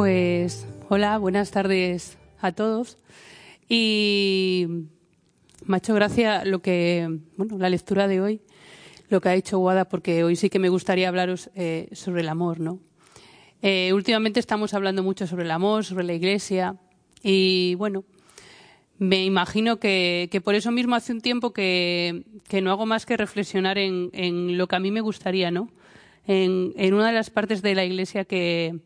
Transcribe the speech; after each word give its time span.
Pues 0.00 0.66
hola, 0.88 1.18
buenas 1.18 1.50
tardes 1.50 2.16
a 2.40 2.52
todos. 2.52 2.96
Y 3.68 4.66
me 5.66 5.76
ha 5.76 5.76
hecho 5.76 5.94
lo 6.46 6.62
que, 6.62 7.18
bueno, 7.36 7.58
la 7.58 7.68
lectura 7.68 8.08
de 8.08 8.22
hoy, 8.22 8.40
lo 9.10 9.20
que 9.20 9.28
ha 9.28 9.32
dicho 9.32 9.58
Guada, 9.58 9.84
porque 9.90 10.24
hoy 10.24 10.36
sí 10.36 10.48
que 10.48 10.58
me 10.58 10.70
gustaría 10.70 11.06
hablaros 11.06 11.50
eh, 11.54 11.90
sobre 11.92 12.22
el 12.22 12.30
amor, 12.30 12.60
¿no? 12.60 12.78
Eh, 13.60 13.92
últimamente 13.92 14.40
estamos 14.40 14.72
hablando 14.72 15.02
mucho 15.02 15.26
sobre 15.26 15.44
el 15.44 15.50
amor, 15.50 15.84
sobre 15.84 16.04
la 16.04 16.14
Iglesia, 16.14 16.76
y 17.22 17.74
bueno, 17.74 18.04
me 18.96 19.22
imagino 19.22 19.80
que, 19.80 20.30
que 20.32 20.40
por 20.40 20.54
eso 20.54 20.70
mismo 20.70 20.94
hace 20.94 21.12
un 21.12 21.20
tiempo 21.20 21.52
que, 21.52 22.24
que, 22.48 22.62
no 22.62 22.70
hago 22.70 22.86
más 22.86 23.04
que 23.04 23.18
reflexionar 23.18 23.76
en, 23.76 24.08
en, 24.14 24.56
lo 24.56 24.66
que 24.66 24.76
a 24.76 24.80
mí 24.80 24.90
me 24.90 25.02
gustaría, 25.02 25.50
¿no? 25.50 25.68
En, 26.26 26.72
en 26.76 26.94
una 26.94 27.08
de 27.08 27.12
las 27.12 27.28
partes 27.28 27.60
de 27.60 27.74
la 27.74 27.84
Iglesia 27.84 28.24
que, 28.24 28.80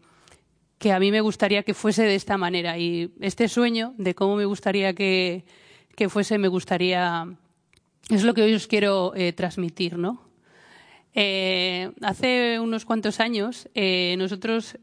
que 0.85 0.93
a 0.93 1.01
mí 1.01 1.11
me 1.11 1.23
gustaría 1.23 1.63
que 1.63 1.73
fuese 1.73 2.03
de 2.03 2.15
esta 2.15 2.37
manera. 2.37 2.77
Y 2.77 3.11
este 3.21 3.49
sueño 3.49 3.95
de 3.97 4.15
cómo 4.15 4.37
me 4.37 4.45
gustaría 4.45 4.93
que, 4.93 5.47
que 5.97 6.11
fuese, 6.11 6.37
me 6.37 6.49
gustaría. 6.49 7.27
Es 8.11 8.23
lo 8.23 8.35
que 8.35 8.43
hoy 8.43 8.53
os 8.53 8.67
quiero 8.67 9.15
eh, 9.17 9.33
transmitir, 9.33 9.97
¿no? 9.97 10.21
Eh, 11.15 11.91
hace 12.03 12.61
unos 12.61 12.85
cuantos 12.85 13.19
años, 13.19 13.67
eh, 13.75 14.15
nosotros, 14.19 14.77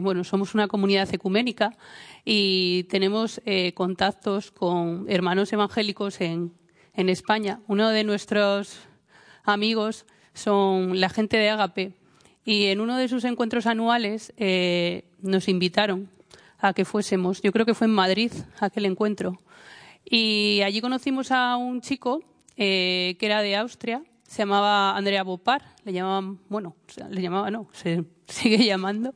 bueno, 0.00 0.22
somos 0.22 0.54
una 0.54 0.68
comunidad 0.68 1.12
ecuménica 1.12 1.76
y 2.24 2.84
tenemos 2.84 3.40
contactos 3.74 4.52
con 4.52 5.06
hermanos 5.08 5.52
evangélicos 5.52 6.20
en, 6.20 6.52
en 6.94 7.08
España. 7.08 7.58
Uno 7.66 7.90
de 7.90 8.04
nuestros 8.04 8.78
amigos 9.42 10.06
son 10.32 11.00
la 11.00 11.08
gente 11.08 11.38
de 11.38 11.50
Agape 11.50 11.94
y 12.44 12.66
en 12.66 12.80
uno 12.80 12.96
de 12.96 13.08
sus 13.08 13.24
encuentros 13.24 13.66
anuales 13.66 14.32
nos 15.22 15.48
invitaron 15.48 16.08
a 16.58 16.72
que 16.72 16.84
fuésemos. 16.84 17.40
Yo 17.42 17.52
creo 17.52 17.66
que 17.66 17.74
fue 17.74 17.86
en 17.86 17.94
Madrid 17.94 18.32
aquel 18.60 18.86
encuentro. 18.86 19.40
Y 20.04 20.60
allí 20.64 20.80
conocimos 20.80 21.30
a 21.30 21.56
un 21.56 21.80
chico 21.80 22.22
eh, 22.56 23.16
que 23.18 23.26
era 23.26 23.42
de 23.42 23.56
Austria, 23.56 24.02
se 24.26 24.38
llamaba 24.42 24.96
Andrea 24.96 25.22
Bopar, 25.22 25.62
le 25.84 25.92
llamaban, 25.92 26.38
bueno, 26.48 26.76
le 27.08 27.22
llamaba, 27.22 27.50
no, 27.50 27.68
se 27.72 28.04
sigue 28.26 28.64
llamando, 28.64 29.14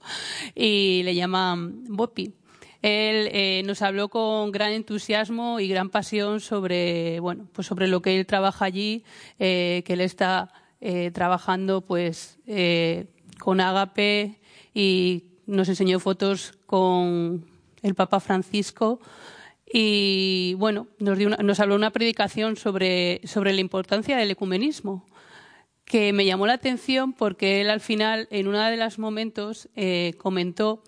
y 0.54 1.02
le 1.04 1.14
llaman 1.14 1.84
Bopi. 1.88 2.32
Él 2.80 3.28
eh, 3.32 3.62
nos 3.64 3.82
habló 3.82 4.08
con 4.08 4.50
gran 4.50 4.72
entusiasmo 4.72 5.58
y 5.58 5.68
gran 5.68 5.88
pasión 5.88 6.40
sobre, 6.40 7.18
bueno, 7.20 7.48
pues 7.52 7.66
sobre 7.66 7.88
lo 7.88 8.02
que 8.02 8.18
él 8.18 8.26
trabaja 8.26 8.64
allí, 8.64 9.04
eh, 9.38 9.82
que 9.84 9.94
él 9.94 10.00
está 10.00 10.52
trabajando, 11.14 11.80
pues, 11.80 12.38
con 13.38 13.62
Agape 13.62 14.38
y 14.74 15.24
nos 15.46 15.68
enseñó 15.68 16.00
fotos 16.00 16.58
con 16.66 17.46
el 17.82 17.94
Papa 17.94 18.20
Francisco 18.20 19.00
y 19.72 20.54
bueno, 20.58 20.86
nos, 20.98 21.18
dio 21.18 21.26
una, 21.28 21.36
nos 21.38 21.58
habló 21.60 21.74
una 21.74 21.90
predicación 21.90 22.56
sobre, 22.56 23.20
sobre 23.24 23.52
la 23.52 23.60
importancia 23.60 24.16
del 24.16 24.30
ecumenismo, 24.30 25.06
que 25.84 26.12
me 26.12 26.24
llamó 26.24 26.46
la 26.46 26.54
atención 26.54 27.12
porque 27.12 27.60
él 27.60 27.70
al 27.70 27.80
final, 27.80 28.28
en 28.30 28.48
uno 28.48 28.62
de 28.62 28.76
los 28.76 28.98
momentos, 28.98 29.68
eh, 29.74 30.14
comentó 30.18 30.82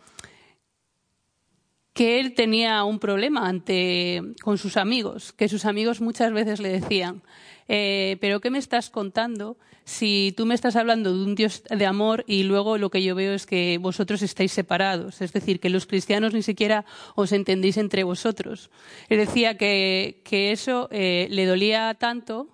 que 1.92 2.20
él 2.20 2.34
tenía 2.34 2.84
un 2.84 2.98
problema 2.98 3.48
ante, 3.48 4.22
con 4.42 4.58
sus 4.58 4.76
amigos, 4.76 5.32
que 5.32 5.48
sus 5.48 5.64
amigos 5.64 6.00
muchas 6.00 6.32
veces 6.32 6.60
le 6.60 6.68
decían, 6.68 7.22
eh, 7.69 8.16
pero 8.21 8.41
¿qué 8.41 8.50
me 8.50 8.59
estás 8.59 8.91
contando 8.91 9.56
si 9.84 10.34
tú 10.37 10.47
me 10.47 10.54
estás 10.54 10.77
hablando 10.77 11.16
de 11.16 11.25
un 11.25 11.34
Dios 11.34 11.62
de 11.69 11.87
amor 11.87 12.25
y 12.27 12.43
luego 12.43 12.78
lo 12.78 12.91
que 12.91 13.03
yo 13.03 13.15
veo 13.15 13.34
es 13.34 13.47
que 13.47 13.78
vosotros 13.78 14.22
estáis 14.22 14.53
separados? 14.53 15.21
Es 15.21 15.32
decir, 15.32 15.60
que 15.60 15.71
los 15.71 15.87
cristianos 15.87 16.32
ni 16.32 16.43
siquiera 16.43 16.84
os 17.15 17.32
entendéis 17.32 17.77
entre 17.77 18.04
vosotros. 18.04 18.71
Él 19.09 19.19
decía 19.19 19.56
que, 19.56 20.22
eso 20.53 20.88
eh, 20.93 21.28
le 21.31 21.47
dolía 21.47 21.94
tanto 21.94 22.49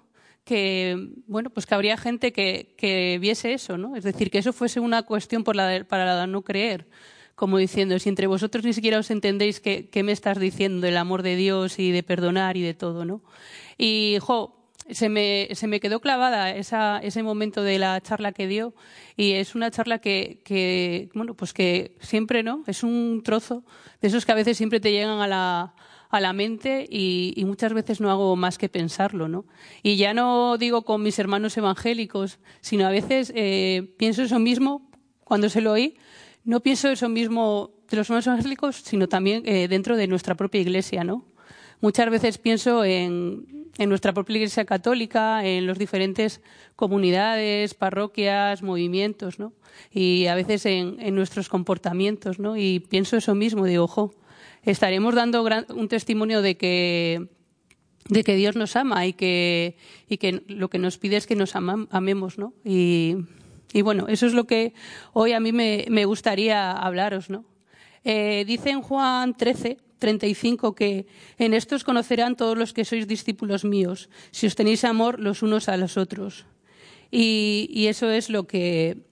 que 0.45 1.11
bueno 1.29 1.50
pues 1.50 1.67
que 1.67 1.75
habría 1.75 1.97
gente 1.97 2.33
que, 2.33 3.19
viese 3.21 3.53
eso, 3.53 3.79
¿no? 3.79 3.97
Es 3.97 4.05
decir, 4.05 4.31
que 4.31 4.39
eso 4.39 4.53
fuese 4.53 4.81
una 4.81 5.03
cuestión 5.05 5.44
por 5.44 5.56
la, 5.56 5.84
para 5.89 6.27
no 6.27 6.43
creer 6.43 6.87
como 7.34 7.59
diciendo, 7.59 7.99
si 7.99 8.09
entre 8.09 8.27
vosotros 8.27 8.65
ni 8.65 8.73
siquiera 8.73 8.99
os 8.99 9.11
entendéis 9.11 9.59
qué 9.59 10.03
me 10.05 10.12
estás 10.12 10.39
diciendo 10.39 10.87
del 10.87 10.97
amor 10.97 11.23
de 11.23 11.34
Dios 11.34 11.79
y 11.79 11.91
de 11.91 12.03
perdonar 12.03 12.56
y 12.56 12.62
de 12.62 12.75
todo, 12.75 13.05
¿no? 13.05 13.23
Y, 13.79 14.19
jo, 14.21 14.62
se 14.91 15.09
me, 15.09 15.48
se 15.53 15.66
me 15.66 15.81
quedó 15.81 16.00
clavada 16.00 16.50
esa, 16.50 16.98
ese 16.98 17.22
momento 17.22 17.62
de 17.62 17.78
la 17.78 18.00
charla 18.00 18.32
que 18.32 18.47
dio 18.47 18.75
y 19.16 19.32
es 19.32 19.54
una 19.54 19.70
charla 19.70 19.98
que, 19.98 20.41
que, 20.44 21.09
bueno, 21.15 21.34
pues 21.34 21.53
que 21.53 21.97
siempre, 22.00 22.43
¿no? 22.43 22.65
Es 22.66 22.82
un 22.82 23.22
trozo 23.25 23.65
de 24.00 24.09
esos 24.09 24.26
que 24.26 24.32
a 24.32 24.37
veces 24.37 24.56
siempre 24.56 24.81
te 24.81 24.93
llegan 24.93 25.20
a 25.20 25.28
la, 25.28 25.75
a 26.09 26.20
la 26.20 26.32
mente 26.32 26.87
y, 26.91 27.32
y, 27.37 27.44
muchas 27.44 27.72
veces 27.72 28.00
no 28.00 28.10
hago 28.10 28.37
más 28.37 28.59
que 28.59 28.69
pensarlo, 28.69 29.28
¿no? 29.28 29.47
Y 29.82 29.97
ya 29.97 30.15
no 30.15 30.59
digo 30.59 30.82
con 30.82 31.03
mis 31.03 31.19
hermanos 31.19 31.56
evangélicos, 31.56 32.38
sino 32.60 32.87
a 32.87 32.91
veces 32.91 33.32
eh, 33.34 33.94
pienso 33.99 34.22
eso 34.22 34.38
mismo 34.38 34.91
cuando 35.25 35.49
se 35.49 35.60
lo 35.60 35.72
oí, 35.72 35.97
no 36.44 36.60
pienso 36.60 36.88
eso 36.88 37.09
mismo 37.09 37.70
de 37.88 37.97
los 37.97 38.09
hermanos 38.09 38.26
evangélicos, 38.26 38.76
sino 38.76 39.09
también 39.09 39.43
eh, 39.47 39.69
dentro 39.69 39.97
de 39.97 40.09
nuestra 40.09 40.34
propia 40.34 40.60
iglesia, 40.60 41.04
¿no? 41.04 41.25
Muchas 41.81 42.10
veces 42.10 42.38
pienso 42.38 42.84
en, 42.84 43.62
en 43.78 43.88
nuestra 43.88 44.12
propia 44.12 44.37
Iglesia 44.37 44.65
Católica, 44.65 45.44
en 45.47 45.66
las 45.66 45.78
diferentes 45.78 46.41
comunidades, 46.77 47.75
parroquias, 47.75 48.62
movimientos, 48.62 49.38
¿no? 49.38 49.53
Y 49.91 50.27
a 50.27 50.34
veces 50.34 50.66
en, 50.66 50.97
en 51.00 51.15
nuestros 51.15 51.49
comportamientos, 51.49 52.38
¿no? 52.38 52.56
Y 52.56 52.81
pienso 52.81 53.16
eso 53.16 53.34
mismo, 53.34 53.65
digo, 53.65 53.84
ojo, 53.84 54.15
estaremos 54.62 55.15
dando 55.15 55.43
un 55.75 55.88
testimonio 55.88 56.43
de 56.43 56.56
que 56.56 57.28
de 58.09 58.25
que 58.25 58.34
Dios 58.34 58.56
nos 58.56 58.77
ama 58.77 59.06
y 59.06 59.12
que, 59.12 59.77
y 60.09 60.19
que 60.19 60.43
lo 60.49 60.69
que 60.69 60.78
nos 60.78 60.99
pide 60.99 61.16
es 61.16 61.27
que 61.27 61.37
nos 61.37 61.55
amemos, 61.55 62.38
¿no? 62.38 62.53
Y, 62.65 63.16
y, 63.72 63.82
bueno, 63.82 64.06
eso 64.09 64.27
es 64.27 64.34
lo 64.34 64.44
que 64.44 64.75
hoy 65.12 65.32
a 65.32 65.41
mí 65.41 65.53
me, 65.53 65.87
me 65.88 66.05
gustaría 66.05 66.72
hablaros, 66.72 67.31
¿no? 67.31 67.44
Eh, 68.05 68.44
dice 68.47 68.71
en 68.71 68.82
Juan 68.82 69.37
13, 69.37 69.78
35 70.02 70.74
que 70.74 71.06
en 71.38 71.54
estos 71.54 71.84
conocerán 71.84 72.34
todos 72.34 72.58
los 72.58 72.74
que 72.74 72.84
sois 72.84 73.06
discípulos 73.06 73.62
míos, 73.62 74.10
si 74.34 74.50
os 74.50 74.58
tenéis 74.58 74.82
amor 74.82 75.22
los 75.22 75.46
unos 75.46 75.70
a 75.70 75.78
los 75.78 75.94
otros. 75.94 76.44
Y, 77.12 77.86
eso 77.86 78.10
es 78.10 78.28
lo 78.28 78.48
que, 78.48 79.06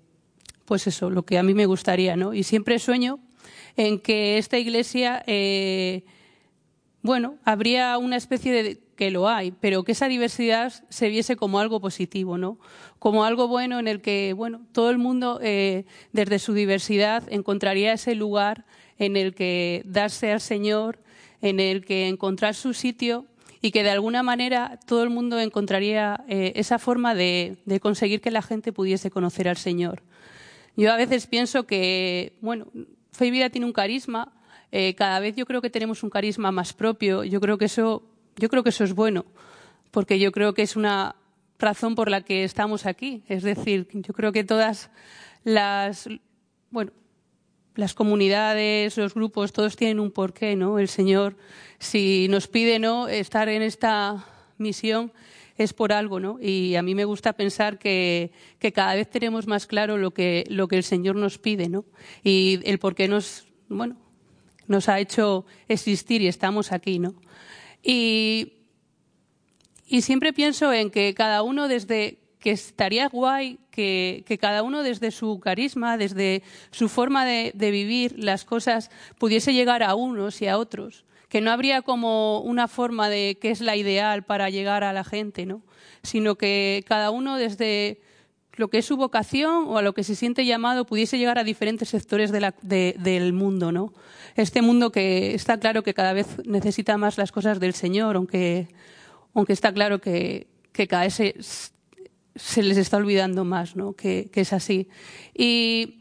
pues 0.65 0.89
eso, 0.89 1.09
lo 1.09 1.23
que 1.23 1.39
a 1.39 1.45
mí 1.45 1.55
me 1.55 1.67
gustaría, 1.67 2.17
¿no? 2.17 2.35
Y 2.35 2.43
siempre 2.43 2.81
sueño 2.81 3.21
en 3.77 4.01
que 4.01 4.39
esta 4.39 4.59
iglesia, 4.59 5.23
eh, 5.29 6.03
bueno, 7.03 7.39
habría 7.45 7.97
una 7.99 8.17
especie 8.17 8.51
de 8.51 8.81
que 8.97 9.13
lo 9.13 9.29
hay, 9.29 9.53
pero 9.53 9.85
que 9.85 9.93
esa 9.93 10.09
diversidad 10.09 10.73
se 10.89 11.09
viese 11.09 11.37
como 11.37 11.61
algo 11.61 11.81
positivo, 11.81 12.37
¿no? 12.37 12.59
Como 12.99 13.25
algo 13.25 13.47
bueno 13.47 13.79
en 13.79 13.87
el 13.87 14.01
que, 14.01 14.33
bueno, 14.35 14.67
todo 14.73 14.91
el 14.91 14.99
mundo 14.99 15.39
eh, 15.43 15.85
desde 16.13 16.41
su 16.41 16.53
diversidad 16.53 17.23
encontraría 17.31 17.93
ese 17.93 18.15
lugar 18.15 18.65
en 19.01 19.17
el 19.17 19.35
que 19.35 19.83
darse 19.87 20.31
al 20.31 20.41
Señor, 20.41 21.01
en 21.41 21.59
el 21.59 21.85
que 21.85 22.07
encontrar 22.07 22.55
su 22.55 22.75
sitio 22.75 23.25
y 23.63 23.73
que 23.73 23.83
de 23.83 23.91
alguna 23.91 24.23
manera 24.23 24.79
todo 24.87 25.03
el 25.03 25.11
mundo 25.11 25.41
encontraría 25.41 26.23
eh, 26.29 26.53
esa 26.55 26.79
forma 26.79 27.15
de, 27.15 27.57
conseguir 27.81 28.21
que 28.21 28.31
la 28.31 28.43
gente 28.43 28.73
pudiese 28.73 29.11
conocer 29.11 29.49
al 29.49 29.57
Señor. 29.57 30.03
Yo 30.77 30.93
a 30.93 30.97
veces 30.97 31.27
pienso 31.27 31.67
que, 31.67 32.37
bueno, 32.43 32.67
Fe 33.13 33.27
y 33.27 33.31
Vida 33.31 33.49
tiene 33.49 33.67
un 33.67 33.73
carisma, 33.73 34.33
eh, 34.71 34.95
cada 34.95 35.19
vez 35.19 35.35
yo 35.35 35.47
creo 35.47 35.63
que 35.63 35.71
tenemos 35.71 36.03
un 36.03 36.11
carisma 36.11 36.53
más 36.53 36.75
propio, 36.75 37.25
yo 37.25 37.41
creo 37.41 37.57
que 37.57 37.65
eso, 37.65 38.05
yo 38.37 38.51
creo 38.51 38.63
que 38.63 38.69
eso 38.69 38.85
es 38.85 38.95
bueno, 38.95 39.25
porque 39.91 40.19
yo 40.19 40.31
creo 40.31 40.53
que 40.53 40.63
es 40.63 40.77
una 40.77 41.17
razón 41.59 41.95
por 41.95 42.11
la 42.11 42.21
que 42.21 42.45
estamos 42.45 42.85
aquí. 42.85 43.23
Es 43.29 43.43
decir, 43.43 43.89
yo 43.93 44.13
creo 44.13 44.31
que 44.33 44.45
todas 44.45 44.91
las, 45.43 46.07
bueno, 46.71 46.93
las 47.75 47.95
comunidades, 47.95 48.97
los 48.97 49.15
grupos, 49.15 49.53
todos 49.53 49.77
tienen 49.77 50.01
un 50.01 50.11
porqué, 50.11 50.57
¿no? 50.57 50.79
El 50.79 50.89
Señor, 50.89 51.37
si 51.79 52.27
nos 52.29 52.49
pide, 52.49 52.79
¿no? 52.79 53.09
Estar 53.09 53.49
en 53.49 53.63
esta 53.63 54.27
misión 54.59 55.13
es 55.57 55.73
por 55.73 55.93
algo, 55.93 56.21
¿no? 56.21 56.39
Y 56.41 56.75
a 56.77 56.83
mí 56.83 56.95
me 56.95 57.05
gusta 57.05 57.35
pensar 57.35 57.79
que, 57.79 58.33
que 58.59 58.73
cada 58.73 58.95
vez 58.95 59.09
tenemos 59.11 59.47
más 59.47 59.67
claro 59.67 59.99
lo 59.99 60.13
que, 60.13 60.45
lo 60.49 60.69
que 60.69 60.77
el 60.77 60.85
Señor 60.85 61.17
nos 61.17 61.39
pide, 61.39 61.69
¿no? 61.69 61.85
Y 62.25 62.61
el 62.65 62.79
por 62.79 62.95
qué 62.95 63.09
nos, 63.09 63.47
bueno, 63.69 63.97
nos 64.67 64.89
ha 64.89 65.01
hecho 65.01 65.45
existir 65.69 66.23
y 66.23 66.29
estamos 66.29 66.73
aquí, 66.73 66.99
¿no? 66.99 67.15
Y, 67.83 68.55
y 69.87 70.03
siempre 70.03 70.33
pienso 70.33 70.73
en 70.73 70.91
que 70.91 71.13
cada 71.15 71.43
uno 71.43 71.69
desde 71.69 72.20
que 72.41 72.51
estaría 72.51 73.09
guay 73.09 73.59
que, 73.71 74.25
que, 74.27 74.39
cada 74.39 74.63
uno 74.63 74.83
desde 74.83 75.11
su 75.11 75.39
carisma, 75.41 75.97
desde 75.99 76.43
su 76.71 76.89
forma 76.89 77.25
de, 77.25 77.53
vivir 77.55 78.19
las 78.19 78.45
cosas, 78.45 78.91
pudiese 79.19 79.53
llegar 79.53 79.83
a 79.83 79.95
unos 79.95 80.41
y 80.43 80.49
a 80.49 80.59
otros. 80.59 81.05
Que 81.29 81.41
no 81.41 81.53
habría 81.53 81.83
como 81.83 82.41
una 82.41 82.67
forma 82.67 83.09
de 83.09 83.39
qué 83.41 83.51
es 83.51 83.61
la 83.61 83.77
ideal 83.77 84.25
para 84.25 84.51
llegar 84.51 84.83
a 84.83 84.93
la 84.93 85.05
gente, 85.05 85.47
¿no? 85.47 85.63
Sino 86.03 86.35
que 86.35 86.83
cada 86.89 87.11
uno 87.11 87.37
desde 87.37 88.01
lo 88.57 88.69
que 88.69 88.79
es 88.79 88.87
su 88.87 88.97
vocación 88.97 89.67
o 89.69 89.79
a 89.79 89.83
lo 89.83 89.95
que 89.95 90.03
se 90.03 90.17
siente 90.17 90.45
llamado 90.45 90.87
pudiese 90.87 91.19
llegar 91.19 91.39
a 91.39 91.45
diferentes 91.45 91.91
sectores 91.91 92.33
del 92.33 93.33
mundo, 93.33 93.71
¿no? 93.71 93.93
Este 94.35 94.61
mundo 94.61 94.91
que 94.91 95.35
está 95.35 95.61
claro 95.61 95.83
que 95.83 95.95
cada 95.95 96.15
vez 96.15 96.27
necesita 96.47 96.97
más 96.97 97.17
las 97.17 97.33
cosas 97.33 97.61
del 97.61 97.75
Señor, 97.75 98.17
aunque, 98.17 98.69
aunque 99.35 99.53
está 99.53 99.73
claro 99.73 100.01
que, 100.01 100.49
que 100.73 100.89
cada 100.89 101.05
vez 101.05 101.73
se, 102.43 102.63
les 102.63 102.79
está 102.79 102.97
olvidando 102.97 103.45
más, 103.45 103.77
¿no? 103.77 103.93
Que, 103.93 104.31
es 104.33 104.53
así. 104.53 104.89
Y, 105.35 105.97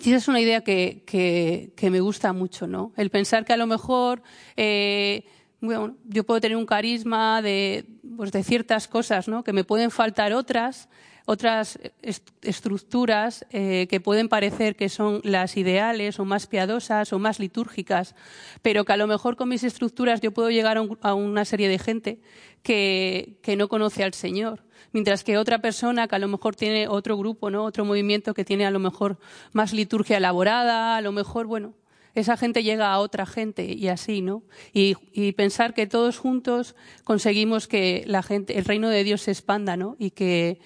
esa 0.00 0.16
es 0.16 0.28
una 0.28 0.40
idea 0.40 0.62
que, 0.62 1.72
me 1.80 2.00
gusta 2.00 2.32
mucho, 2.32 2.66
¿no? 2.66 2.92
El 2.96 3.10
pensar 3.10 3.44
que 3.44 3.52
a 3.52 3.56
lo 3.56 3.66
mejor 3.66 4.22
eh, 4.56 5.24
yo 5.60 6.24
puedo 6.24 6.40
tener 6.40 6.56
un 6.56 6.66
carisma 6.66 7.40
de, 7.40 7.86
pues 8.16 8.32
de 8.32 8.42
ciertas 8.42 8.88
cosas, 8.88 9.28
¿no? 9.28 9.44
Que 9.44 9.52
me 9.52 9.64
pueden 9.64 9.90
faltar 9.90 10.32
otras, 10.34 10.88
otras 11.26 11.78
est 12.02 12.28
estructuras 12.42 13.46
eh, 13.50 13.86
que 13.88 14.00
pueden 14.00 14.28
parecer 14.28 14.76
que 14.76 14.88
son 14.88 15.20
las 15.24 15.56
ideales 15.56 16.18
o 16.18 16.24
más 16.24 16.46
piadosas 16.46 17.12
o 17.12 17.18
más 17.18 17.38
litúrgicas, 17.38 18.14
pero 18.60 18.84
que 18.84 18.92
a 18.92 18.96
lo 18.98 19.06
mejor 19.06 19.36
con 19.36 19.48
mis 19.48 19.64
estructuras 19.64 20.20
yo 20.20 20.32
puedo 20.32 20.50
llegar 20.50 20.76
a, 20.76 20.82
un, 20.82 20.98
a 21.00 21.14
una 21.14 21.44
serie 21.44 21.68
de 21.68 21.78
gente 21.78 22.20
que, 22.62 23.38
que 23.42 23.56
no 23.56 23.68
conoce 23.68 24.04
al 24.04 24.12
Señor 24.12 24.64
mientras 24.92 25.24
que 25.24 25.38
otra 25.38 25.58
persona 25.58 26.06
que 26.06 26.14
a 26.14 26.18
lo 26.20 26.28
mejor 26.28 26.54
tiene 26.54 26.86
otro 26.86 27.16
grupo, 27.16 27.50
¿no? 27.50 27.64
otro 27.64 27.84
movimiento 27.84 28.32
que 28.32 28.44
tiene 28.44 28.64
a 28.64 28.70
lo 28.70 28.78
mejor 28.78 29.18
más 29.52 29.72
liturgia 29.72 30.18
elaborada, 30.18 30.96
a 30.96 31.00
lo 31.00 31.10
mejor, 31.10 31.46
bueno, 31.46 31.74
esa 32.14 32.36
gente 32.36 32.62
llega 32.62 32.92
a 32.92 33.00
otra 33.00 33.26
gente 33.26 33.64
y 33.64 33.88
así, 33.88 34.22
¿no? 34.22 34.44
Y, 34.72 34.94
y, 35.12 35.32
pensar 35.32 35.74
que 35.74 35.88
todos 35.88 36.18
juntos 36.18 36.76
conseguimos 37.02 37.66
que 37.66 38.04
la 38.06 38.22
gente, 38.22 38.56
el 38.56 38.64
reino 38.64 38.88
de 38.88 39.02
Dios 39.02 39.22
se 39.22 39.32
expanda, 39.32 39.76
¿no? 39.76 39.96
Y 39.98 40.12
que, 40.12 40.60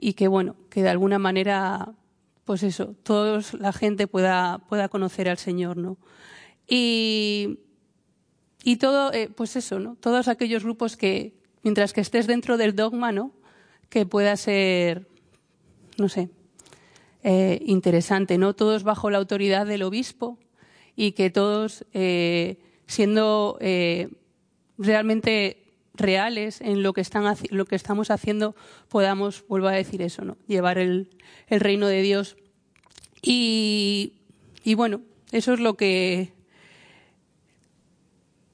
y 0.00 0.14
que 0.14 0.28
bueno, 0.28 0.56
que 0.70 0.82
de 0.82 0.88
alguna 0.88 1.18
manera, 1.18 1.92
pues 2.44 2.62
eso, 2.62 2.94
todos 3.02 3.54
la 3.54 3.72
gente 3.72 4.06
pueda, 4.06 4.58
pueda 4.68 4.88
conocer 4.88 5.28
al 5.28 5.38
Señor, 5.38 5.76
¿no? 5.76 5.96
Y, 6.66 7.58
y 8.62 8.76
todo, 8.76 9.12
eh, 9.12 9.28
pues 9.34 9.56
eso, 9.56 9.80
¿no? 9.80 9.96
Todos 9.96 10.28
aquellos 10.28 10.64
grupos 10.64 10.96
que, 10.96 11.34
mientras 11.62 11.92
que 11.92 12.00
estés 12.00 12.26
dentro 12.26 12.56
del 12.56 12.76
dogma, 12.76 13.12
¿no? 13.12 13.32
que 13.88 14.04
pueda 14.04 14.36
ser, 14.36 15.08
no 15.96 16.10
sé, 16.10 16.28
eh, 17.22 17.62
interesante, 17.64 18.36
¿no? 18.36 18.54
Todos 18.54 18.82
bajo 18.82 19.08
la 19.08 19.16
autoridad 19.16 19.64
del 19.66 19.82
obispo 19.82 20.38
y 20.94 21.12
que 21.12 21.30
todos 21.30 21.86
eh, 21.94 22.58
siendo 22.86 23.58
realmente 24.76 25.67
reales 25.98 26.60
en 26.60 26.82
lo 26.82 26.92
que, 26.92 27.00
estamos 27.00 28.10
haciendo 28.10 28.56
podamos, 28.88 29.44
vuelvo 29.48 29.68
a 29.68 29.72
decir 29.72 30.02
eso, 30.02 30.24
¿no? 30.24 30.36
Llevar 30.46 30.78
el, 30.78 31.08
reino 31.50 31.86
de 31.86 32.02
Dios. 32.02 32.36
Y, 33.20 34.14
bueno, 34.76 35.02
eso 35.32 35.52
es 35.52 35.60
lo 35.60 35.76
que 35.76 36.32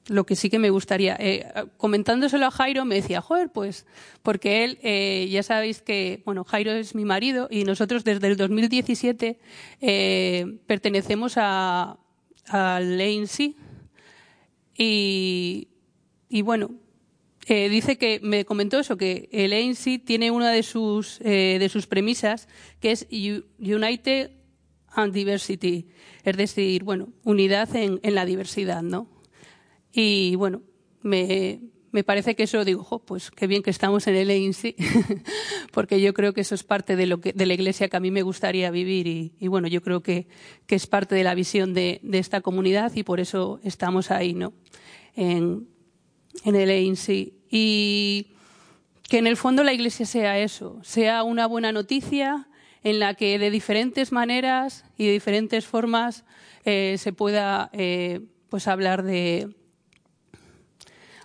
lo 0.07 0.27
que 0.27 0.35
sí 0.35 0.51
que 0.51 0.59
me 0.59 0.69
gustaría. 0.69 1.17
Eh, 1.19 1.51
comentándoselo 1.77 2.45
a 2.45 2.51
Jairo, 2.51 2.85
me 2.85 2.93
decía, 2.93 3.21
joder, 3.21 3.49
pues, 3.49 3.87
porque 4.21 4.63
él, 4.63 4.77
eh, 4.83 5.27
ya 5.31 5.41
sabéis 5.41 5.81
que, 5.81 6.21
bueno, 6.25 6.43
Jairo 6.43 6.71
es 6.73 6.93
mi 6.93 7.05
marido 7.05 7.47
y 7.49 7.63
nosotros 7.63 8.03
desde 8.03 8.27
el 8.27 8.37
2017 8.37 9.39
eh, 9.81 10.59
pertenecemos 10.67 11.37
a, 11.37 11.97
al 12.47 13.01
ANC 13.01 13.55
y, 14.77 15.69
y 16.29 16.41
bueno, 16.43 16.71
eh, 17.47 17.69
dice 17.69 17.97
que 17.97 18.19
me 18.23 18.43
comentó 18.43 18.79
eso, 18.79 18.97
que 18.97 19.29
el 19.31 19.53
ANC 19.53 20.03
tiene 20.03 20.31
una 20.31 20.51
de 20.51 20.63
sus, 20.63 21.19
eh, 21.21 21.57
de 21.59 21.69
sus 21.69 21.85
premisas 21.85 22.47
que 22.79 22.91
es 22.91 23.07
United 23.11 24.31
and 24.89 25.13
Diversity, 25.13 25.87
es 26.23 26.37
decir, 26.37 26.83
bueno, 26.83 27.09
unidad 27.23 27.75
en, 27.75 27.99
en 28.01 28.15
la 28.15 28.25
diversidad, 28.25 28.81
¿no? 28.81 29.09
Y 29.91 30.35
bueno, 30.35 30.63
me, 31.01 31.59
me 31.95 32.03
parece 32.03 32.35
que 32.35 32.43
eso 32.43 32.65
digo, 32.65 32.83
jo, 32.83 32.99
pues 32.99 33.31
qué 33.31 33.47
bien 33.47 33.63
que 33.63 33.69
estamos 33.69 34.07
en 34.07 34.15
el 34.15 34.29
EINSI, 34.29 34.75
porque 35.71 36.01
yo 36.01 36.13
creo 36.13 36.33
que 36.33 36.41
eso 36.41 36.53
es 36.55 36.63
parte 36.63 36.97
de, 36.97 37.05
lo 37.05 37.21
que, 37.21 37.31
de 37.31 37.45
la 37.45 37.53
iglesia 37.53 37.87
que 37.87 37.95
a 37.95 38.01
mí 38.01 38.11
me 38.11 38.21
gustaría 38.21 38.69
vivir 38.71 39.07
y, 39.07 39.33
y 39.39 39.47
bueno, 39.47 39.69
yo 39.69 39.81
creo 39.81 40.01
que, 40.03 40.27
que, 40.65 40.75
es 40.75 40.87
parte 40.87 41.15
de 41.15 41.23
la 41.23 41.35
visión 41.35 41.73
de, 41.73 42.01
de, 42.03 42.17
esta 42.17 42.41
comunidad 42.41 42.91
y 42.95 43.03
por 43.03 43.21
eso 43.21 43.61
estamos 43.63 44.11
ahí, 44.11 44.33
¿no? 44.33 44.51
En, 45.15 45.69
en 46.43 46.55
el 46.55 46.69
EINSI. 46.69 47.34
Y 47.49 48.27
que 49.09 49.17
en 49.17 49.27
el 49.27 49.37
fondo 49.37 49.63
la 49.63 49.73
iglesia 49.73 50.05
sea 50.05 50.39
eso, 50.39 50.79
sea 50.83 51.23
una 51.23 51.45
buena 51.45 51.71
noticia 51.71 52.47
en 52.83 52.99
la 52.99 53.13
que 53.15 53.39
de 53.39 53.49
diferentes 53.51 54.11
maneras 54.11 54.85
y 54.97 55.05
de 55.05 55.13
diferentes 55.13 55.65
formas 55.65 56.23
eh, 56.65 56.95
se 56.99 57.13
pueda 57.13 57.69
eh, 57.73 58.21
pues 58.49 58.67
hablar 58.67 59.03
de 59.03 59.49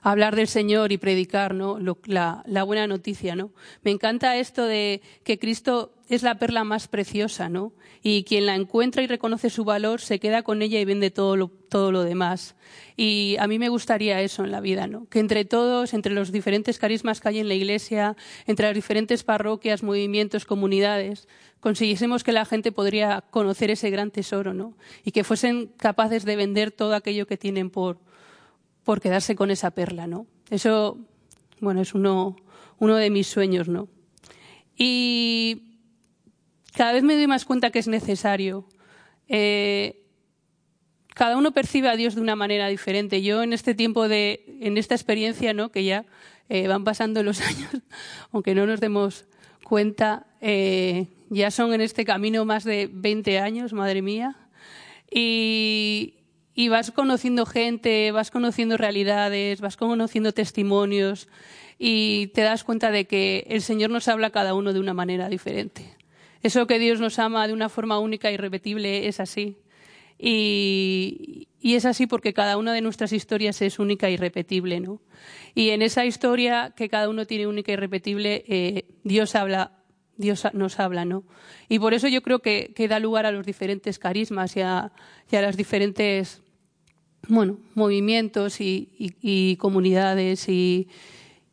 hablar 0.03 0.37
del 0.37 0.49
Señor 0.49 0.93
y 0.93 0.99
predicar 0.99 1.55
¿no? 1.55 1.79
La, 2.07 2.63
buena 2.65 2.87
noticia. 2.87 3.37
¿no? 3.37 3.51
Me 3.83 3.91
encanta 3.91 4.37
esto 4.37 4.65
de 4.65 5.03
que 5.25 5.39
Cristo 5.39 5.93
es 6.09 6.23
la 6.23 6.39
perla 6.39 6.65
más 6.65 6.89
preciosa, 6.89 7.49
¿no? 7.49 7.73
Y 8.03 8.25
quien 8.25 8.47
la 8.47 8.57
encuentra 8.57 9.03
y 9.03 9.07
reconoce 9.07 9.51
su 9.51 9.65
valor 9.65 10.01
se 10.01 10.19
queda 10.19 10.43
con 10.43 10.63
ella 10.63 10.81
y 10.81 10.85
vende 10.85 11.11
todo 11.11 11.37
lo, 11.37 11.49
todo 11.69 11.93
lo 11.93 12.03
demás. 12.03 12.57
Y 12.97 13.37
a 13.39 13.47
mí 13.47 13.59
me 13.59 13.69
gustaría 13.69 14.21
eso 14.21 14.43
en 14.43 14.51
la 14.51 14.61
vida, 14.61 14.87
¿no? 14.87 15.07
Que 15.09 15.21
entre 15.21 15.45
todos, 15.45 15.95
entre 15.95 16.13
los 16.13 16.33
diferentes 16.33 16.79
carismas 16.79 17.21
que 17.21 17.29
hay 17.29 17.39
en 17.39 17.49
la 17.49 17.55
Iglesia, 17.55 18.17
entre 18.47 18.67
las 18.67 18.75
diferentes 18.75 19.23
parroquias, 19.23 19.83
movimientos, 19.83 20.47
comunidades, 20.47 21.29
consiguiésemos 21.61 22.25
que 22.25 22.33
la 22.33 22.45
gente 22.45 22.73
podría 22.73 23.23
conocer 23.31 23.71
ese 23.71 23.91
gran 23.91 24.11
tesoro, 24.11 24.53
¿no? 24.53 24.75
Y 25.05 25.13
que 25.13 25.23
fuesen 25.23 25.69
capaces 25.77 26.25
de 26.25 26.37
vender 26.37 26.73
todo 26.73 26.95
aquello 26.95 27.27
que 27.27 27.37
tienen 27.37 27.71
por, 27.71 27.99
por 28.91 29.01
quedarse 29.01 29.37
con 29.37 29.53
esa 29.53 29.71
perla, 29.71 30.09
¿no? 30.09 30.27
Eso, 30.51 30.99
bueno, 31.61 31.81
es 31.81 31.95
uno, 31.95 32.35
uno 32.81 32.97
de 32.97 33.09
mis 33.09 33.29
sueños, 33.29 33.69
¿no? 33.69 33.87
Y 34.77 35.77
cada 36.75 36.91
vez 36.95 37.05
me 37.05 37.15
doy 37.15 37.29
más 37.29 37.45
cuenta 37.45 37.71
que 37.71 37.79
es 37.79 37.87
necesario. 37.87 38.67
Eh, 39.29 40.03
cada 41.15 41.37
uno 41.37 41.53
percibe 41.53 41.89
a 41.89 41.95
Dios 41.95 42.17
de 42.17 42.21
una 42.21 42.35
manera 42.35 42.67
diferente. 42.67 43.23
Yo 43.23 43.45
en 43.45 43.53
este 43.53 43.77
tiempo 43.77 44.09
de, 44.09 44.59
en 44.61 44.77
esta 44.77 44.97
experiencia, 44.97 45.55
¿no? 45.55 45.71
Que 45.71 45.85
ya 45.85 46.05
eh, 46.49 46.67
van 46.67 46.83
pasando 46.83 47.23
los 47.23 47.41
años, 47.47 47.71
aunque 48.33 48.57
no 48.57 48.67
nos 48.67 48.81
demos 48.81 49.25
cuenta, 49.63 50.27
eh, 50.41 51.07
ya 51.29 51.53
son 51.53 51.73
en 51.75 51.81
este 51.81 52.05
camino 52.05 52.45
más 52.45 52.65
de 52.65 52.91
20 52.93 53.39
años, 53.39 53.73
madre 53.73 54.03
mía. 54.03 54.37
Y, 55.13 56.20
y 56.55 56.69
vas 56.69 56.91
conociendo 56.91 57.47
gente, 57.47 58.11
vas 58.13 58.31
conociendo 58.31 58.77
realidades, 58.77 59.61
vas 59.61 59.77
conociendo 59.77 60.33
testimonios 60.33 61.29
y 61.79 62.29
te 62.29 62.43
das 62.43 62.65
cuenta 62.65 62.91
de 62.91 63.07
que 63.07 63.47
el 63.49 63.63
Señor 63.63 63.91
nos 63.91 64.09
habla 64.09 64.29
a 64.29 64.31
cada 64.31 64.55
uno 64.55 64.73
de 64.73 64.81
una 64.81 64.95
manera 64.95 65.29
diferente. 65.29 65.97
Eso 66.43 66.67
que 66.67 66.79
Dios 66.79 67.01
nos 67.01 67.19
ama 67.19 67.47
de 67.47 67.53
una 67.53 67.69
forma 67.69 67.99
única 67.99 68.31
y 68.31 68.35
irrepetible 68.35 69.09
es 69.09 69.21
así. 69.21 69.59
Y, 70.19 71.49
y, 71.61 71.77
es 71.77 71.87
así 71.87 72.07
porque 72.07 72.35
cada 72.35 72.59
una 72.59 72.75
de 72.75 72.83
nuestras 72.83 73.13
historias 73.15 73.63
es 73.63 73.79
única 73.79 74.09
e 74.09 74.13
irrepetible, 74.13 74.79
¿no? 74.81 75.01
Y 75.55 75.71
en 75.71 75.81
esa 75.81 76.05
historia 76.05 76.75
que 76.77 76.91
cada 76.91 77.09
uno 77.09 77.27
tiene 77.27 77.47
única 77.47 77.73
y 77.73 77.75
irrepetible, 77.75 78.45
eh, 78.47 78.85
Dios 79.03 79.35
habla 79.35 79.80
Dios 80.21 80.47
nos 80.53 80.79
habla, 80.79 81.05
¿no? 81.05 81.25
Y 81.69 81.79
por 81.79 81.95
eso 81.95 82.07
yo 82.07 82.23
creo 82.23 82.41
que, 82.41 82.73
que 82.75 82.89
da 82.89 83.01
lugar 83.01 83.27
a 83.27 83.33
los 83.33 83.47
diferentes 83.47 83.99
carismas 83.99 84.57
y 84.57 84.61
a, 84.61 84.93
y 85.31 85.37
a 85.37 85.43
las 85.43 85.57
diferentes, 85.57 86.43
bueno, 87.29 87.59
movimientos 87.75 88.61
y, 88.61 88.91
y, 88.99 89.15
y 89.23 89.57
comunidades 89.57 90.49
y, 90.49 90.89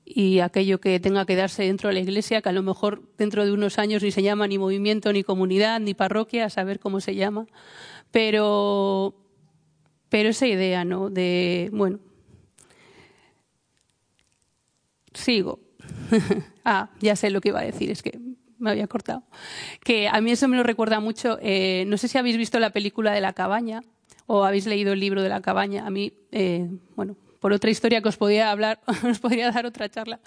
y 0.09 0.39
aquello 0.39 0.79
que 0.79 0.99
tenga 0.99 1.25
que 1.25 1.35
darse 1.35 1.63
dentro 1.63 1.89
de 1.89 1.95
la 1.95 1.99
iglesia, 1.99 2.41
que 2.41 2.49
a 2.49 2.53
lo 2.53 2.63
mejor 2.63 3.03
dentro 3.17 3.45
de 3.45 3.51
unos 3.51 3.77
años 3.77 4.03
ni 4.03 4.11
se 4.11 4.23
llama 4.23 4.47
ni 4.47 4.57
movimiento, 4.57 5.11
ni 5.11 5.23
comunidad, 5.23 5.79
ni 5.79 5.93
parroquia, 5.93 6.45
a 6.45 6.49
saber 6.49 6.79
cómo 6.79 7.01
se 7.01 7.15
llama. 7.15 7.45
Pero, 8.11 9.15
pero 10.09 10.29
esa 10.29 10.47
idea, 10.47 10.85
¿no? 10.85 11.09
De, 11.09 11.69
bueno, 11.73 11.99
sigo. 15.13 15.59
ah, 16.65 16.89
ya 16.99 17.15
sé 17.15 17.29
lo 17.29 17.41
que 17.41 17.49
iba 17.49 17.59
a 17.59 17.65
decir, 17.65 17.91
es 17.91 18.01
que 18.01 18.17
me 18.59 18.71
había 18.71 18.87
cortado. 18.87 19.23
Que 19.83 20.07
a 20.07 20.19
mí 20.21 20.31
eso 20.31 20.47
me 20.47 20.57
lo 20.57 20.63
recuerda 20.63 20.99
mucho. 20.99 21.37
Eh, 21.41 21.85
no 21.87 21.97
sé 21.97 22.07
si 22.07 22.17
habéis 22.17 22.37
visto 22.37 22.59
la 22.59 22.71
película 22.71 23.11
de 23.11 23.21
la 23.21 23.33
cabaña 23.33 23.83
o 24.25 24.43
habéis 24.43 24.65
leído 24.65 24.93
el 24.93 24.99
libro 24.99 25.21
de 25.21 25.29
la 25.29 25.41
cabaña. 25.41 25.85
A 25.85 25.89
mí, 25.89 26.13
eh, 26.31 26.69
bueno, 26.95 27.15
por 27.39 27.53
otra 27.53 27.69
historia 27.69 28.01
que 28.01 28.09
os 28.09 28.17
podría 28.17 28.51
hablar, 28.51 28.81
os 29.09 29.19
podría 29.19 29.51
dar 29.51 29.65
otra 29.65 29.89
charla 29.89 30.19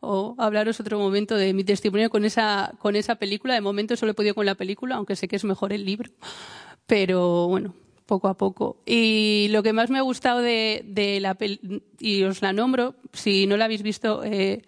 o 0.00 0.34
hablaros 0.38 0.80
otro 0.80 0.98
momento 0.98 1.34
de 1.34 1.52
mi 1.54 1.64
testimonio 1.64 2.10
con 2.10 2.24
esa, 2.24 2.72
con 2.78 2.96
esa 2.96 3.16
película. 3.16 3.54
De 3.54 3.60
momento 3.60 3.96
solo 3.96 4.12
he 4.12 4.14
podido 4.14 4.34
con 4.34 4.46
la 4.46 4.54
película, 4.54 4.96
aunque 4.96 5.16
sé 5.16 5.28
que 5.28 5.36
es 5.36 5.44
mejor 5.44 5.72
el 5.72 5.84
libro. 5.84 6.10
Pero 6.86 7.48
bueno, 7.48 7.74
poco 8.06 8.28
a 8.28 8.36
poco. 8.36 8.82
Y 8.86 9.48
lo 9.50 9.62
que 9.62 9.72
más 9.72 9.90
me 9.90 9.98
ha 9.98 10.02
gustado 10.02 10.40
de, 10.40 10.82
de 10.86 11.20
la 11.20 11.36
y 11.98 12.22
os 12.24 12.42
la 12.42 12.52
nombro, 12.52 12.94
si 13.12 13.46
no 13.46 13.56
la 13.56 13.66
habéis 13.66 13.82
visto, 13.82 14.24
eh, 14.24 14.62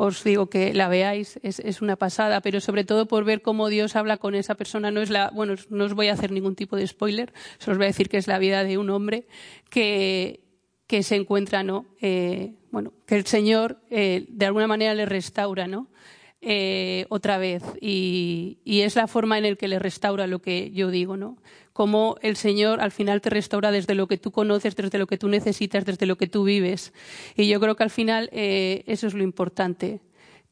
os 0.00 0.24
digo 0.24 0.48
que 0.48 0.72
la 0.72 0.88
veáis, 0.88 1.38
es, 1.42 1.58
es, 1.60 1.82
una 1.82 1.96
pasada, 1.96 2.40
pero 2.40 2.60
sobre 2.60 2.84
todo 2.84 3.06
por 3.06 3.24
ver 3.24 3.42
cómo 3.42 3.68
Dios 3.68 3.96
habla 3.96 4.16
con 4.16 4.34
esa 4.34 4.54
persona. 4.54 4.90
No 4.90 5.02
es 5.02 5.10
la, 5.10 5.30
bueno, 5.30 5.54
no 5.68 5.84
os 5.84 5.92
voy 5.92 6.08
a 6.08 6.14
hacer 6.14 6.32
ningún 6.32 6.56
tipo 6.56 6.76
de 6.76 6.86
spoiler, 6.86 7.34
solo 7.58 7.72
os 7.72 7.78
voy 7.78 7.84
a 7.84 7.88
decir 7.88 8.08
que 8.08 8.16
es 8.16 8.26
la 8.26 8.38
vida 8.38 8.64
de 8.64 8.78
un 8.78 8.88
hombre 8.88 9.26
que, 9.68 10.40
que 10.86 11.02
se 11.02 11.16
encuentra, 11.16 11.62
¿no? 11.62 11.84
Eh, 12.00 12.54
bueno, 12.70 12.94
que 13.06 13.16
el 13.16 13.26
Señor 13.26 13.82
eh, 13.90 14.24
de 14.28 14.46
alguna 14.46 14.66
manera 14.66 14.94
le 14.94 15.04
restaura, 15.04 15.66
¿no? 15.66 15.88
Eh, 16.40 17.04
otra 17.10 17.36
vez. 17.36 17.62
Y, 17.82 18.58
y, 18.64 18.80
es 18.80 18.96
la 18.96 19.06
forma 19.06 19.36
en 19.36 19.50
la 19.50 19.56
que 19.56 19.68
le 19.68 19.78
restaura 19.78 20.26
lo 20.26 20.40
que 20.40 20.70
yo 20.70 20.90
digo, 20.90 21.18
¿no? 21.18 21.36
Cómo 21.72 22.16
el 22.22 22.36
Señor 22.36 22.80
al 22.80 22.90
final 22.90 23.20
te 23.20 23.30
restaura 23.30 23.70
desde 23.70 23.94
lo 23.94 24.06
que 24.06 24.18
tú 24.18 24.32
conoces, 24.32 24.76
desde 24.76 24.98
lo 24.98 25.06
que 25.06 25.18
tú 25.18 25.28
necesitas, 25.28 25.84
desde 25.84 26.06
lo 26.06 26.16
que 26.16 26.26
tú 26.26 26.44
vives. 26.44 26.92
Y 27.36 27.48
yo 27.48 27.60
creo 27.60 27.76
que 27.76 27.84
al 27.84 27.90
final 27.90 28.28
eso 28.32 29.06
es 29.06 29.14
lo 29.14 29.22
importante 29.22 30.00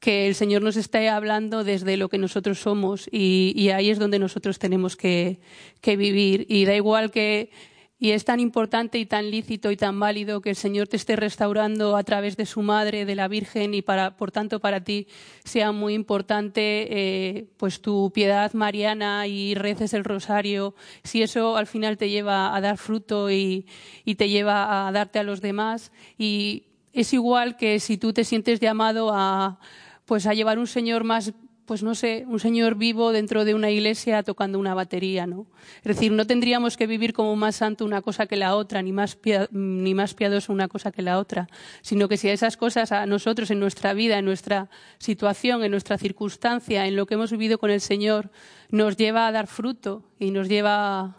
que 0.00 0.28
el 0.28 0.34
Señor 0.34 0.62
nos 0.62 0.76
esté 0.76 1.08
hablando 1.08 1.64
desde 1.64 1.96
lo 1.96 2.08
que 2.08 2.18
nosotros 2.18 2.60
somos 2.60 3.08
y, 3.10 3.70
ahí 3.70 3.90
es 3.90 3.98
donde 3.98 4.18
nosotros 4.18 4.58
tenemos 4.58 4.96
que, 4.96 5.38
vivir. 5.84 6.46
Y 6.48 6.64
da 6.64 6.75
igual 6.75 7.10
que 7.10 7.50
y 7.98 8.12
es 8.12 8.24
tan 8.24 8.38
importante 8.38 8.98
y 8.98 9.06
tan 9.06 9.30
lícito 9.30 9.70
y 9.70 9.76
tan 9.76 9.98
válido 9.98 10.40
que 10.40 10.50
el 10.50 10.56
Señor 10.56 10.86
te 10.86 10.96
esté 10.96 11.16
restaurando 11.16 11.96
a 11.96 12.04
través 12.04 12.36
de 12.36 12.46
su 12.46 12.62
madre, 12.62 13.04
de 13.04 13.14
la 13.14 13.26
Virgen, 13.26 13.74
y 13.74 13.82
para, 13.82 14.16
por 14.16 14.30
tanto 14.30 14.60
para 14.60 14.84
ti 14.84 15.08
sea 15.44 15.72
muy 15.72 15.94
importante 15.94 16.86
eh, 16.90 17.48
pues 17.56 17.82
tu 17.82 18.12
piedad 18.14 18.52
mariana 18.52 19.26
y 19.26 19.54
reces 19.54 19.94
el 19.94 20.04
rosario, 20.04 20.74
si 21.02 21.22
eso 21.22 21.56
al 21.56 21.66
final 21.66 21.96
te 21.96 22.08
lleva 22.08 22.54
a 22.54 22.60
dar 22.60 22.78
fruto 22.78 23.30
y, 23.30 23.66
y 24.04 24.14
te 24.14 24.28
lleva 24.28 24.86
a 24.86 24.92
darte 24.92 25.18
a 25.18 25.24
los 25.24 25.40
demás. 25.40 25.90
Y 26.16 26.64
es 26.92 27.12
igual 27.12 27.56
que 27.56 27.80
si 27.80 27.98
tú 27.98 28.12
te 28.12 28.24
sientes 28.24 28.60
llamado 28.60 29.10
a 29.12 29.58
pues 30.04 30.26
a 30.26 30.32
llevar 30.32 30.58
un 30.58 30.66
Señor 30.66 31.04
más 31.04 31.34
pues 31.68 31.82
no 31.82 31.94
sé, 31.94 32.25
un 32.26 32.40
señor 32.40 32.76
vivo 32.76 33.12
dentro 33.12 33.44
de 33.44 33.52
una 33.52 33.70
iglesia 33.70 34.22
tocando 34.22 34.58
una 34.58 34.72
batería, 34.72 35.26
¿no? 35.26 35.46
Es 35.76 35.84
decir, 35.84 36.10
no 36.12 36.26
tendríamos 36.26 36.78
que 36.78 36.87
vivir 36.87 37.12
como 37.12 37.37
más 37.37 37.56
santo 37.56 37.84
una 37.84 38.00
cosa 38.00 38.26
que 38.26 38.37
la 38.37 38.56
otra, 38.56 38.80
ni 38.80 38.90
más, 38.90 39.18
ni 39.50 39.92
más 39.92 40.14
piadoso 40.14 40.50
una 40.50 40.66
cosa 40.66 40.92
que 40.92 41.02
la 41.02 41.18
otra, 41.18 41.46
sino 41.82 42.08
que 42.08 42.16
si 42.16 42.30
a 42.30 42.32
esas 42.32 42.56
cosas 42.56 42.90
a 42.90 43.04
nosotros 43.04 43.50
en 43.50 43.60
nuestra 43.60 43.92
vida, 43.92 44.18
en 44.18 44.25
nuestra 44.25 44.70
situación, 44.96 45.62
en 45.62 45.70
nuestra 45.70 45.98
circunstancia, 45.98 46.87
en 46.87 46.96
lo 46.96 47.04
que 47.04 47.14
hemos 47.14 47.30
vivido 47.32 47.58
con 47.58 47.68
el 47.68 47.82
Señor, 47.82 48.30
nos 48.70 48.96
lleva 48.96 49.26
a 49.26 49.32
dar 49.32 49.46
fruto 49.46 50.02
y 50.18 50.30
nos 50.30 50.48
lleva 50.48 51.16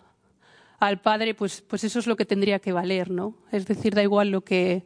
al 0.80 1.00
Padre, 1.00 1.36
pues, 1.36 1.62
pues 1.62 1.84
eso 1.84 2.00
es 2.00 2.08
lo 2.08 2.16
que 2.16 2.26
tendría 2.26 2.58
que 2.58 2.72
valer, 2.72 3.12
¿no? 3.12 3.36
Es 3.52 3.68
decir, 3.68 3.94
da 3.94 4.02
igual 4.02 4.32
lo 4.32 4.42
que, 4.42 4.84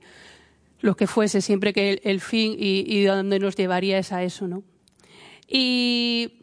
lo 0.82 0.98
que 0.98 1.08
fuese, 1.08 1.39
siempre 1.39 1.72
que 1.72 2.01
el, 2.03 2.20
fin 2.20 2.53
y, 2.60 2.84
y 2.86 3.05
dónde 3.05 3.39
nos 3.39 3.55
llevaría 3.55 3.98
es 3.98 4.12
a 4.12 4.24
eso, 4.24 4.46
¿no? 4.46 4.63
Y, 5.55 6.39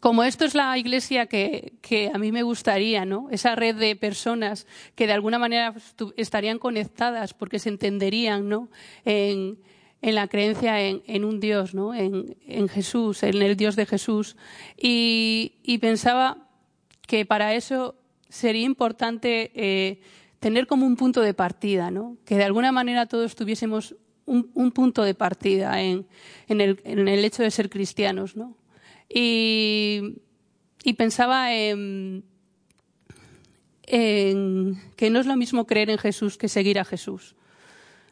como 0.00 0.22
esto 0.22 0.44
es 0.44 0.54
la 0.54 0.76
iglesia 0.76 1.26
que, 1.26 2.10
a 2.12 2.18
mí 2.18 2.30
me 2.30 2.42
gustaría, 2.42 3.06
¿no? 3.06 3.28
Esa 3.30 3.56
red 3.56 3.74
de 3.74 3.96
personas 3.96 4.66
que 4.94 5.06
de 5.06 5.14
alguna 5.14 5.38
manera 5.38 5.74
estarían 6.16 6.58
conectadas 6.58 7.32
porque 7.32 7.58
se 7.58 7.70
entenderían, 7.70 8.50
¿no? 8.50 8.68
En, 9.06 9.58
la 10.02 10.28
creencia 10.28 10.80
en, 10.80 11.24
un 11.24 11.40
Dios, 11.40 11.74
¿no? 11.74 11.94
En, 11.94 12.68
Jesús, 12.68 13.22
en 13.22 13.40
el 13.40 13.56
Dios 13.56 13.76
de 13.76 13.86
Jesús. 13.86 14.36
Y, 14.76 15.78
pensaba 15.80 16.46
que 17.06 17.24
para 17.24 17.54
eso 17.54 17.96
sería 18.28 18.66
importante 18.66 19.52
eh, 19.54 20.00
tener 20.38 20.66
como 20.66 20.84
un 20.86 20.96
punto 20.96 21.22
de 21.22 21.32
partida, 21.32 21.90
¿no? 21.90 22.18
Que 22.26 22.36
de 22.36 22.44
alguna 22.44 22.72
manera 22.72 23.06
todos 23.06 23.34
tuviésemos 23.34 23.96
un, 24.26 24.72
punto 24.72 25.02
de 25.04 25.14
partida 25.14 25.80
en, 25.80 26.06
el, 26.48 27.24
hecho 27.24 27.42
de 27.42 27.50
ser 27.50 27.70
cristianos. 27.70 28.36
¿no? 28.36 28.56
Y, 29.08 30.16
pensaba 30.96 31.54
en, 31.54 32.24
que 33.84 35.10
no 35.10 35.20
es 35.20 35.26
lo 35.26 35.36
mismo 35.36 35.66
creer 35.66 35.90
en 35.90 35.98
Jesús 35.98 36.36
que 36.36 36.48
seguir 36.48 36.78
a 36.78 36.84
Jesús. 36.84 37.36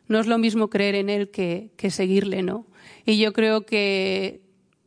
No 0.07 0.21
es 0.21 0.27
lo 0.27 0.39
mismo 0.39 0.69
creer 0.71 0.95
en 0.95 1.11
Él 1.11 1.31
que, 1.31 1.71
seguirle, 1.91 2.43
¿no? 2.43 2.67
Y 3.07 3.19
yo 3.19 3.33
creo 3.33 3.65
que, 3.65 4.41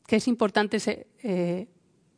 es 0.10 0.28
importante 0.28 0.78
eh, 1.24 1.68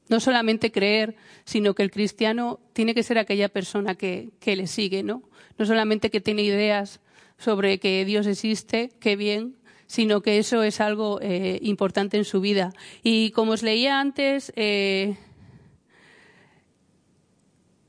no 0.09 0.19
solamente 0.19 0.71
creer, 0.71 1.15
sino 1.45 1.73
que 1.73 1.83
el 1.83 1.91
cristiano 1.91 2.59
tiene 2.73 2.93
que 2.93 3.03
ser 3.03 3.17
aquella 3.17 3.49
persona 3.49 3.95
que, 3.95 4.29
que 4.39 4.55
le 4.55 4.67
sigue, 4.67 5.01
¿no? 5.01 5.23
No 5.57 5.65
solamente 5.65 6.09
que 6.09 6.21
tiene 6.21 6.43
ideas 6.43 6.99
sobre 7.39 7.79
que 7.79 8.05
Dios 8.05 8.27
existe, 8.27 8.91
qué 8.99 9.15
bien, 9.15 9.55
sino 9.87 10.21
que 10.21 10.37
eso 10.37 10.61
es 10.61 10.81
algo 10.81 11.19
eh, 11.21 11.57
importante 11.63 12.17
en 12.17 12.25
su 12.25 12.41
vida. 12.41 12.71
Y 13.01 13.31
como 13.31 13.53
os 13.53 13.63
leía 13.63 13.99
antes, 13.99 14.53
eh, 14.55 15.17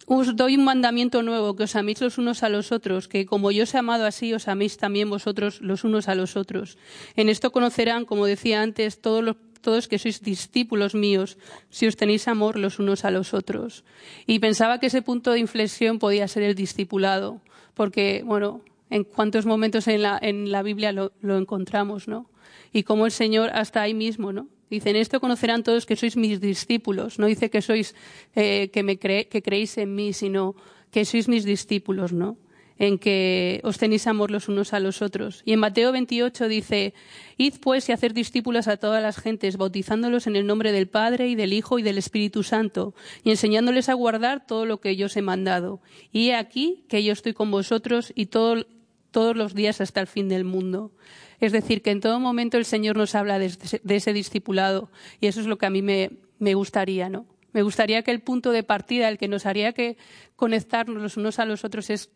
os 0.07 0.35
doy 0.35 0.57
un 0.57 0.65
mandamiento 0.65 1.23
nuevo, 1.23 1.55
que 1.57 1.65
os 1.65 1.77
améis 1.77 2.01
los 2.01 2.17
unos 2.17 2.43
a 2.43 2.49
los 2.49 2.73
otros, 2.73 3.07
que 3.07 3.27
como 3.27 3.53
yo 3.53 3.65
os 3.65 3.75
he 3.75 3.79
amado 3.79 4.07
así, 4.07 4.33
os 4.33 4.49
améis 4.49 4.79
también 4.79 5.11
vosotros 5.11 5.61
los 5.61 5.85
unos 5.85 6.09
a 6.09 6.15
los 6.15 6.37
otros. 6.37 6.79
En 7.17 7.29
esto 7.29 7.53
conocerán, 7.53 8.07
como 8.07 8.25
decía 8.27 8.63
antes, 8.63 9.01
todos 9.01 9.23
los 9.23 9.37
todos 9.61 9.89
que 9.89 10.01
sois 10.01 10.25
discípulos 10.25 10.97
míos, 10.97 11.37
si 11.69 11.85
os 11.85 11.97
tenéis 12.01 12.29
amor 12.29 12.57
los 12.57 12.81
unos 12.81 13.05
a 13.05 13.13
los 13.13 13.35
otros. 13.35 13.85
Y 14.25 14.39
pensaba 14.41 14.81
que 14.81 14.89
ese 14.89 15.03
punto 15.03 15.33
de 15.33 15.39
inflexión 15.39 15.99
podía 15.99 16.29
ser 16.29 16.43
el 16.43 16.55
discipulado, 16.55 17.43
porque, 17.75 18.23
bueno, 18.25 18.65
en 18.91 19.05
cuántos 19.05 19.47
momentos 19.47 19.89
en 19.89 20.03
la, 20.03 20.19
en 20.21 20.51
la 20.51 20.63
Biblia 20.63 20.93
lo, 20.93 21.13
encontramos, 21.23 22.09
¿no? 22.09 22.29
Y 22.73 22.83
cómo 22.83 23.07
el 23.07 23.13
Señor 23.13 23.51
hasta 23.55 23.81
ahí 23.81 23.95
mismo, 23.95 24.33
¿no? 24.33 24.49
Dice, 24.69 24.91
en 24.91 24.97
esto 24.97 25.21
conocerán 25.21 25.65
todos 25.65 25.87
que 25.87 25.97
sois 25.97 26.17
mis 26.17 26.41
discípulos. 26.41 27.19
No 27.19 27.27
dice 27.27 27.51
que 27.51 27.63
sois, 27.63 27.95
eh, 28.37 28.71
que, 28.73 28.83
me 28.83 28.99
que 28.99 29.43
creéis 29.43 29.79
en 29.79 29.95
mí, 29.95 30.13
sino 30.13 30.55
que 30.91 31.05
sois 31.05 31.29
mis 31.29 31.45
discípulos, 31.45 32.13
¿no? 32.13 32.37
En 32.79 32.99
que 32.99 33.61
os 33.63 33.77
tenéis 33.79 34.07
amor 34.07 34.31
los 34.31 34.49
unos 34.49 34.73
a 34.73 34.81
los 34.81 35.03
otros. 35.03 35.43
Y 35.45 35.53
en 35.53 35.59
Mateo 35.59 35.93
28 35.93 36.49
dice, 36.49 36.95
id 37.37 37.55
pues 37.61 37.89
y 37.89 37.93
hacer 37.93 38.15
discípulos 38.15 38.69
a 38.69 38.79
todas 38.79 39.03
las 39.03 39.19
gentes, 39.19 39.57
bautizándolos 39.57 40.27
en 40.27 40.37
el 40.37 40.47
nombre 40.47 40.73
del 40.73 40.89
Padre 40.89 41.29
y 41.29 41.35
del 41.35 41.53
Hijo 41.53 41.79
y 41.79 41.83
del 41.83 41.99
Espíritu 41.99 42.43
Santo, 42.43 42.95
y 43.23 43.31
enseñándoles 43.31 43.89
a 43.89 43.95
guardar 43.95 44.47
todo 44.47 44.65
lo 44.67 44.81
que 44.81 44.97
yo 44.97 45.07
os 45.07 45.17
he 45.17 45.23
mandado. 45.23 45.81
Y 46.11 46.31
he 46.31 46.37
aquí 46.37 46.85
que 46.89 47.05
yo 47.05 47.13
estoy 47.13 47.35
con 47.35 47.51
vosotros 47.51 48.13
y 48.17 48.27
todo 48.27 48.65
todos 49.11 49.37
los 49.37 49.55
días 49.55 49.81
hasta 49.81 50.01
el 50.01 50.07
fin 50.07 50.29
del 50.29 50.45
mundo. 50.45 50.93
Es 51.41 51.53
decir, 51.53 51.83
que 51.83 51.91
en 51.91 52.01
todo 52.01 52.21
momento 52.21 52.59
el 52.59 52.65
Señor 52.65 52.97
nos 52.97 53.15
habla 53.15 53.39
de, 53.39 53.47
ese 53.47 54.13
discipulado 54.13 54.91
y 55.21 55.27
eso 55.27 55.41
es 55.41 55.47
lo 55.47 55.59
que 55.59 55.67
a 55.67 55.71
mí 55.71 55.83
me, 55.83 56.55
gustaría, 56.55 57.09
¿no? 57.09 57.27
Me 57.53 57.63
gustaría 57.63 58.03
que 58.03 58.11
el 58.11 58.21
punto 58.21 58.53
de 58.53 58.63
partida, 58.63 59.09
el 59.09 59.19
que 59.19 59.27
nos 59.27 59.47
haría 59.47 59.73
que 59.73 59.97
conectarnos 60.37 61.03
los 61.03 61.17
unos 61.17 61.39
a 61.39 61.47
los 61.47 61.65
otros 61.65 61.91
es 61.91 62.11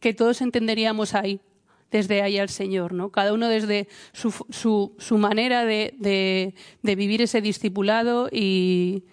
que 0.00 0.14
todos 0.14 0.42
entenderíamos 0.42 1.14
ahí, 1.14 1.40
desde 1.90 2.22
ahí 2.22 2.38
al 2.38 2.48
Señor, 2.48 2.92
¿no? 2.92 3.10
Cada 3.10 3.32
uno 3.32 3.48
desde 3.48 3.88
su, 4.12 4.32
su, 4.50 5.18
manera 5.18 5.64
de, 5.64 6.54
vivir 6.82 7.22
ese 7.22 7.40
discipulado 7.40 8.28
y, 8.30 9.04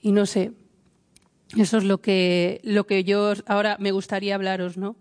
y 0.00 0.12
no 0.12 0.26
sé, 0.26 0.52
eso 1.58 1.78
es 1.78 1.84
lo 1.84 2.00
que, 2.00 2.60
lo 2.62 2.86
que 2.86 3.02
yo 3.02 3.32
ahora 3.46 3.76
me 3.80 3.90
gustaría 3.90 4.36
hablaros, 4.36 4.76
¿no? 4.76 4.96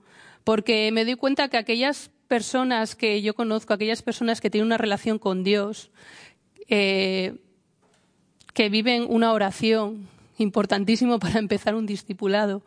Porque 0.49 0.91
me 0.91 1.05
doy 1.05 1.13
cuenta 1.13 1.47
que 1.47 1.57
aquellas 1.57 2.09
personas 2.27 2.95
que 2.95 3.21
yo 3.21 3.35
conozco, 3.35 3.71
aquellas 3.71 4.01
personas 4.01 4.41
que 4.41 4.49
tienen 4.49 4.65
una 4.65 4.79
relación 4.79 5.19
con 5.19 5.43
Dios, 5.43 5.91
eh, 6.69 7.35
que 8.55 8.69
viven 8.69 9.05
una 9.07 9.31
oración 9.31 10.07
importantísimo 10.39 11.19
para 11.19 11.37
empezar 11.37 11.75
un 11.75 11.85
discipulado, 11.85 12.63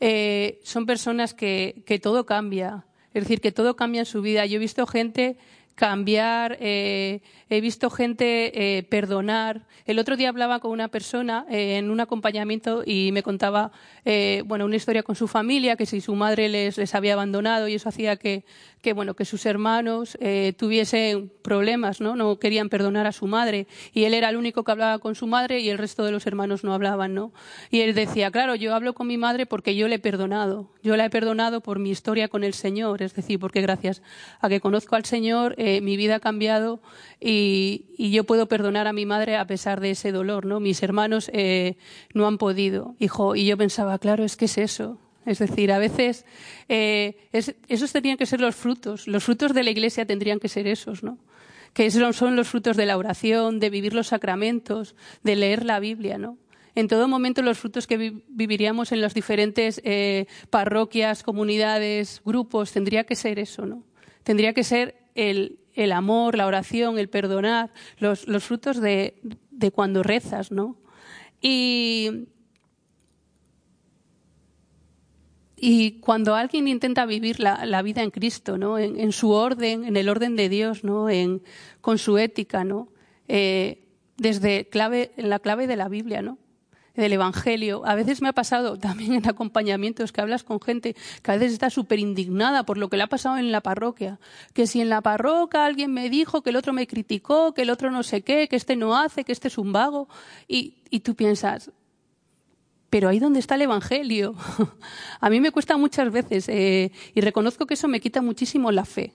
eh, 0.00 0.58
son 0.64 0.86
personas 0.86 1.34
que, 1.34 1.84
todo 2.02 2.24
cambia, 2.24 2.86
es 3.12 3.24
decir, 3.24 3.42
que 3.42 3.52
todo 3.52 3.76
cambia 3.76 3.98
en 3.98 4.06
su 4.06 4.22
vida. 4.22 4.46
Yo 4.46 4.56
he 4.56 4.60
visto 4.60 4.86
gente 4.86 5.36
cambiar, 5.74 6.56
eh, 6.60 7.20
he 7.50 7.60
visto 7.60 7.90
gente 7.90 8.86
perdonar. 8.88 9.66
El 9.84 9.98
otro 9.98 10.16
día 10.16 10.30
hablaba 10.30 10.60
con 10.60 10.70
una 10.70 10.88
persona 10.88 11.44
en 11.50 11.90
un 11.90 12.00
acompañamiento 12.00 12.84
y 12.86 13.10
me 13.12 13.22
contaba 13.22 13.70
bueno, 14.46 14.64
una 14.64 14.76
historia 14.76 15.02
con 15.02 15.16
su 15.16 15.28
familia, 15.28 15.76
que 15.76 15.86
si 15.86 16.00
su 16.00 16.14
madre 16.14 16.48
les, 16.48 16.78
les 16.78 16.94
había 16.94 17.14
abandonado 17.14 17.68
y 17.68 17.74
eso 17.74 17.88
hacía 17.88 18.16
que, 18.16 18.44
que, 18.82 18.92
bueno, 18.92 19.14
que 19.14 19.24
sus 19.24 19.44
hermanos 19.46 20.16
tuviesen 20.56 21.30
problemas, 21.42 22.00
¿no? 22.00 22.16
no 22.16 22.38
querían 22.38 22.68
perdonar 22.68 23.06
a 23.06 23.12
su 23.12 23.26
madre 23.26 23.66
y 23.92 24.04
él 24.04 24.14
era 24.14 24.30
el 24.30 24.36
único 24.36 24.64
que 24.64 24.72
hablaba 24.72 24.98
con 24.98 25.14
su 25.14 25.26
madre 25.26 25.60
y 25.60 25.68
el 25.68 25.78
resto 25.78 26.04
de 26.04 26.12
los 26.12 26.26
hermanos 26.26 26.64
no 26.64 26.74
hablaban. 26.74 27.14
¿no? 27.14 27.32
Y 27.70 27.80
él 27.80 27.94
decía, 27.94 28.30
claro, 28.30 28.54
yo 28.54 28.74
hablo 28.74 28.94
con 28.94 29.06
mi 29.06 29.18
madre 29.18 29.46
porque 29.46 29.74
yo 29.74 29.88
le 29.88 29.96
he 29.96 29.98
perdonado. 29.98 30.70
Yo 30.82 30.96
la 30.96 31.04
he 31.04 31.10
perdonado 31.10 31.60
por 31.60 31.78
mi 31.78 31.90
historia 31.90 32.28
con 32.28 32.44
el 32.44 32.54
Señor, 32.54 33.02
es 33.02 33.14
decir, 33.14 33.38
porque 33.38 33.60
gracias 33.60 34.02
a 34.40 34.48
que 34.48 34.60
conozco 34.60 34.96
al 34.96 35.04
Señor, 35.04 35.56
mi 35.58 35.96
vida 35.96 36.16
ha 36.16 36.20
cambiado 36.20 36.80
y, 37.20 37.84
yo 37.98 38.22
puedo 38.24 38.46
perdonar 38.46 38.86
a 38.86 38.92
mi 38.92 39.06
madre 39.06 39.36
a 39.36 39.46
pesar 39.46 39.80
de 39.80 39.90
ese 39.90 40.12
dolor, 40.12 40.46
¿no? 40.46 40.60
Mis 40.60 40.82
hermanos 40.84 41.30
eh, 41.34 41.76
no 42.14 42.28
han 42.28 42.38
podido, 42.38 42.94
hijo, 43.00 43.34
y 43.34 43.44
yo 43.44 43.56
pensaba, 43.56 43.97
claro, 43.98 44.24
es 44.24 44.36
que 44.36 44.46
es 44.46 44.58
eso. 44.58 44.98
Es 45.26 45.38
decir, 45.40 45.72
a 45.72 45.78
veces 45.78 46.24
eh, 46.68 47.28
esos 47.32 47.92
tendrían 47.92 48.16
que 48.16 48.24
ser 48.24 48.40
los 48.40 48.56
frutos, 48.56 49.06
los 49.06 49.24
frutos 49.24 49.52
de 49.52 49.62
la 49.62 49.70
Iglesia 49.70 50.06
tendrían 50.06 50.40
que 50.40 50.48
ser 50.48 50.66
esos, 50.66 51.02
¿no? 51.02 51.18
Que 51.74 51.90
son 51.90 52.34
los 52.34 52.48
frutos 52.48 52.76
de 52.78 52.86
la 52.86 52.96
oración, 52.96 53.60
de 53.60 53.68
vivir 53.68 53.92
los 53.92 54.08
sacramentos, 54.08 54.96
de 55.22 55.36
leer 55.36 55.64
la 55.64 55.80
Biblia, 55.80 56.16
¿no? 56.18 56.38
en 56.74 56.86
todo 56.86 57.08
momento 57.08 57.42
los 57.42 57.58
frutos 57.58 57.88
que 57.88 58.22
viviríamos 58.28 58.92
en 58.92 59.00
las 59.00 59.12
diferentes 59.12 59.80
eh, 59.84 60.26
parroquias, 60.48 61.24
comunidades, 61.24 62.22
grupos, 62.24 62.70
tendría 62.70 63.02
que 63.02 63.16
ser 63.16 63.40
eso, 63.40 63.66
¿no? 63.66 63.82
Tendría 64.22 64.52
que 64.52 64.62
ser 64.62 64.94
el, 65.16 65.58
el 65.74 65.90
amor, 65.90 66.36
la 66.36 66.46
oración, 66.46 66.96
el 66.98 67.08
perdonar, 67.08 67.72
los, 67.98 68.26
frutos 68.44 68.80
de, 68.80 69.20
cuando 69.72 70.04
rezas, 70.04 70.52
¿no? 70.52 70.76
Y, 71.40 72.28
cuando 76.00 76.34
alguien 76.34 76.68
intenta 76.68 77.06
vivir 77.06 77.40
la, 77.40 77.82
vida 77.82 78.02
en 78.02 78.10
Cristo, 78.10 78.58
¿no? 78.58 78.78
En, 78.78 79.12
su 79.12 79.30
orden, 79.30 79.84
en 79.84 79.96
el 79.96 80.08
orden 80.08 80.36
de 80.36 80.48
Dios, 80.48 80.84
¿no? 80.84 81.08
En, 81.10 81.42
con 81.80 81.98
su 81.98 82.18
ética, 82.18 82.64
¿no? 82.64 82.88
Eh, 83.28 83.84
desde 84.16 84.68
clave, 84.68 85.12
la 85.16 85.38
clave 85.38 85.66
de 85.66 85.76
la 85.76 85.88
Biblia, 85.88 86.22
¿no? 86.22 86.38
del 87.02 87.12
Evangelio. 87.12 87.82
A 87.86 87.94
veces 87.94 88.20
me 88.20 88.28
ha 88.28 88.32
pasado 88.32 88.76
también 88.78 89.14
en 89.14 89.28
acompañamientos 89.28 90.12
que 90.12 90.20
hablas 90.20 90.44
con 90.44 90.60
gente 90.60 90.94
que 91.22 91.30
a 91.30 91.36
veces 91.36 91.52
está 91.52 91.70
súper 91.70 91.98
indignada 91.98 92.64
por 92.64 92.76
lo 92.76 92.88
que 92.88 92.96
le 92.96 93.04
ha 93.04 93.08
pasado 93.08 93.38
en 93.38 93.52
la 93.52 93.60
parroquia. 93.60 94.18
Que 94.52 94.66
si 94.66 94.80
en 94.80 94.88
la 94.88 95.00
parroquia 95.00 95.64
alguien 95.64 95.92
me 95.92 96.10
dijo 96.10 96.42
que 96.42 96.50
el 96.50 96.56
otro 96.56 96.72
me 96.72 96.86
criticó, 96.86 97.54
que 97.54 97.62
el 97.62 97.70
otro 97.70 97.90
no 97.90 98.02
sé 98.02 98.22
qué, 98.22 98.48
que 98.48 98.56
este 98.56 98.76
no 98.76 98.96
hace, 98.96 99.24
que 99.24 99.32
este 99.32 99.48
es 99.48 99.58
un 99.58 99.72
vago. 99.72 100.08
Y, 100.46 100.74
tú 101.00 101.14
piensas, 101.14 101.70
pero 102.90 103.08
ahí 103.08 103.18
donde 103.18 103.40
está 103.40 103.54
el 103.54 103.62
Evangelio. 103.62 104.34
a 105.20 105.30
mí 105.30 105.40
me 105.40 105.50
cuesta 105.50 105.76
muchas 105.76 106.10
veces 106.12 106.48
eh, 106.48 106.92
y 107.14 107.20
reconozco 107.20 107.66
que 107.66 107.74
eso 107.74 107.88
me 107.88 108.00
quita 108.00 108.22
muchísimo 108.22 108.70
la 108.72 108.84
fe 108.84 109.14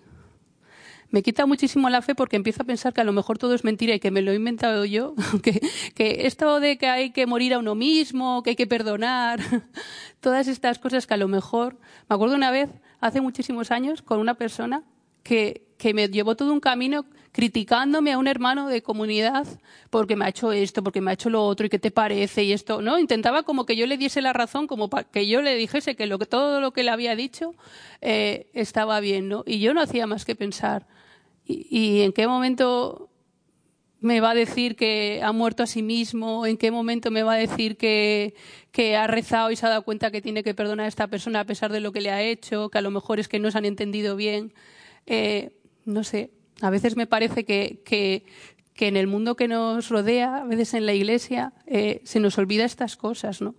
me 1.14 1.22
quita 1.22 1.46
muchísimo 1.46 1.92
la 1.92 2.02
fe 2.02 2.16
porque 2.16 2.38
empiezo 2.38 2.64
a 2.64 2.66
pensar 2.66 2.92
que 2.92 3.02
a 3.02 3.04
lo 3.04 3.14
mejor 3.14 3.38
todo 3.38 3.54
es 3.54 3.64
mentira 3.64 3.94
y 3.94 4.00
que 4.00 4.10
me 4.10 4.24
lo 4.24 4.32
he 4.32 4.36
inventado 4.36 4.84
yo, 4.84 5.14
que, 5.44 6.26
esto 6.26 6.60
de 6.60 6.80
que 6.80 6.88
hay 6.88 7.12
que 7.12 7.28
morir 7.28 7.54
a 7.54 7.60
uno 7.60 7.76
mismo, 7.76 8.42
que 8.42 8.50
hay 8.50 8.56
que 8.56 8.66
perdonar, 8.66 9.40
todas 10.22 10.48
estas 10.48 10.80
cosas 10.80 11.06
que 11.06 11.14
a 11.14 11.18
lo 11.18 11.28
mejor, 11.28 11.78
me 12.10 12.16
acuerdo 12.16 12.34
una 12.34 12.50
vez, 12.50 12.72
hace 13.00 13.22
muchísimos 13.22 13.70
años, 13.70 14.02
con 14.02 14.20
una 14.20 14.34
persona 14.34 14.82
que 15.22 15.62
me 15.94 16.08
llevó 16.08 16.36
todo 16.36 16.52
un 16.52 16.60
camino 16.60 17.06
criticándome 17.34 18.14
a 18.14 18.18
un 18.18 18.28
hermano 18.28 18.70
de 18.70 18.82
comunidad 18.82 19.46
porque 19.90 20.16
me 20.16 20.24
ha 20.24 20.30
hecho 20.30 20.54
esto, 20.54 20.82
porque 20.82 21.02
me 21.02 21.12
ha 21.12 21.16
hecho 21.16 21.30
lo 21.30 21.46
otro 21.46 21.66
y 21.66 21.70
qué 21.70 21.80
te 21.80 21.92
parece 21.92 22.44
y 22.46 22.54
esto, 22.54 22.82
¿no? 22.82 22.98
Intentaba 22.98 23.44
como 23.44 23.66
que 23.66 23.76
yo 23.76 23.86
le 23.88 23.98
diese 23.98 24.22
la 24.22 24.32
razón, 24.32 24.68
como 24.68 24.90
para 24.90 25.04
que 25.04 25.28
yo 25.28 25.42
le 25.42 25.56
dijese 25.56 25.96
que, 25.98 26.08
lo, 26.08 26.18
que 26.18 26.28
todo 26.28 26.62
lo 26.62 26.72
que 26.72 26.84
le 26.84 26.92
había 26.92 27.18
dicho 27.18 27.54
eh, 28.00 28.48
estaba 28.54 29.02
bien, 29.02 29.28
¿no? 29.28 29.44
Y 29.46 29.60
yo 29.60 29.74
no 29.74 29.82
hacía 29.82 30.08
más 30.08 30.24
que 30.24 30.36
pensar, 30.36 30.88
¿Y, 31.46 32.02
en 32.02 32.14
qué 32.14 32.28
momento 32.28 33.10
me 34.00 34.22
va 34.22 34.32
a 34.32 34.36
decir 34.36 34.76
que 34.76 35.22
ha 35.24 35.32
muerto 35.32 35.64
a 35.64 35.68
sí 35.68 35.82
mismo? 35.82 36.46
¿En 36.46 36.58
qué 36.58 36.72
momento 36.72 37.12
me 37.12 37.24
va 37.24 37.34
a 37.34 37.38
decir 37.38 37.78
que, 37.78 38.34
ha 38.98 39.08
rezado 39.08 39.52
y 39.52 39.56
se 39.56 39.66
ha 39.66 39.70
dado 39.70 39.84
cuenta 39.84 40.12
que 40.12 40.22
tiene 40.22 40.44
que 40.44 40.54
perdonar 40.54 40.86
a 40.86 40.90
esta 40.90 41.08
persona 41.08 41.42
a 41.42 41.46
pesar 41.46 41.72
de 41.72 41.80
lo 41.80 41.92
que 41.92 42.02
le 42.02 42.12
ha 42.12 42.22
hecho? 42.22 42.70
Que 42.70 42.78
a 42.78 42.82
lo 42.82 42.92
mejor 42.92 43.20
es 43.20 43.28
que 43.28 43.40
no 43.40 43.52
se 43.52 43.58
han 43.58 43.66
entendido 43.66 44.16
bien. 44.16 44.54
Eh, 45.06 45.52
no 45.86 46.04
sé, 46.04 46.32
a 46.64 46.70
veces 46.70 46.96
me 46.96 47.08
parece 47.08 47.44
que, 47.44 47.82
que, 47.86 48.24
que, 48.74 48.88
en 48.88 48.98
el 48.98 49.08
mundo 49.08 49.36
que 49.36 49.48
nos 49.48 49.90
rodea, 49.90 50.38
a 50.38 50.46
veces 50.46 50.74
en 50.74 50.86
la 50.86 50.94
iglesia, 50.94 51.54
eh, 51.68 52.02
se 52.06 52.20
nos 52.20 52.38
olvida 52.38 52.64
estas 52.66 52.96
cosas, 52.96 53.42
¿no? 53.42 53.56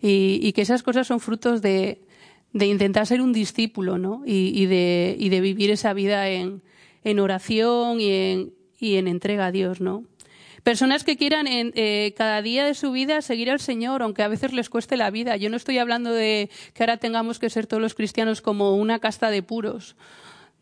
Y, 0.00 0.38
y, 0.42 0.52
que 0.52 0.62
esas 0.62 0.82
cosas 0.82 1.06
son 1.06 1.20
frutos 1.20 1.62
de, 1.62 2.02
de 2.52 2.66
intentar 2.66 3.06
ser 3.06 3.22
un 3.22 3.32
discípulo, 3.32 3.98
¿no? 3.98 4.22
Y, 4.26 4.52
y, 4.54 4.66
de, 4.66 5.16
y 5.18 5.28
de 5.30 5.40
vivir 5.40 5.70
esa 5.70 5.94
vida 5.94 6.28
en, 6.28 6.62
en 7.04 7.20
oración 7.20 8.00
y 8.00 8.10
en, 8.10 8.52
y 8.78 8.96
en 8.96 9.08
entrega 9.08 9.46
a 9.46 9.52
Dios, 9.52 9.80
¿no? 9.80 10.04
Personas 10.62 11.02
que 11.02 11.16
quieran 11.16 11.48
en, 11.48 11.72
eh, 11.74 12.14
cada 12.16 12.40
día 12.40 12.64
de 12.64 12.74
su 12.74 12.92
vida 12.92 13.20
seguir 13.22 13.50
al 13.50 13.58
Señor, 13.58 14.02
aunque 14.02 14.22
a 14.22 14.28
veces 14.28 14.52
les 14.52 14.68
cueste 14.68 14.96
la 14.96 15.10
vida. 15.10 15.36
Yo 15.36 15.50
no 15.50 15.56
estoy 15.56 15.78
hablando 15.78 16.12
de 16.12 16.50
que 16.74 16.82
ahora 16.84 16.98
tengamos 16.98 17.40
que 17.40 17.50
ser 17.50 17.66
todos 17.66 17.80
los 17.80 17.94
cristianos 17.94 18.42
como 18.42 18.76
una 18.76 19.00
casta 19.00 19.30
de 19.30 19.42
puros, 19.42 19.96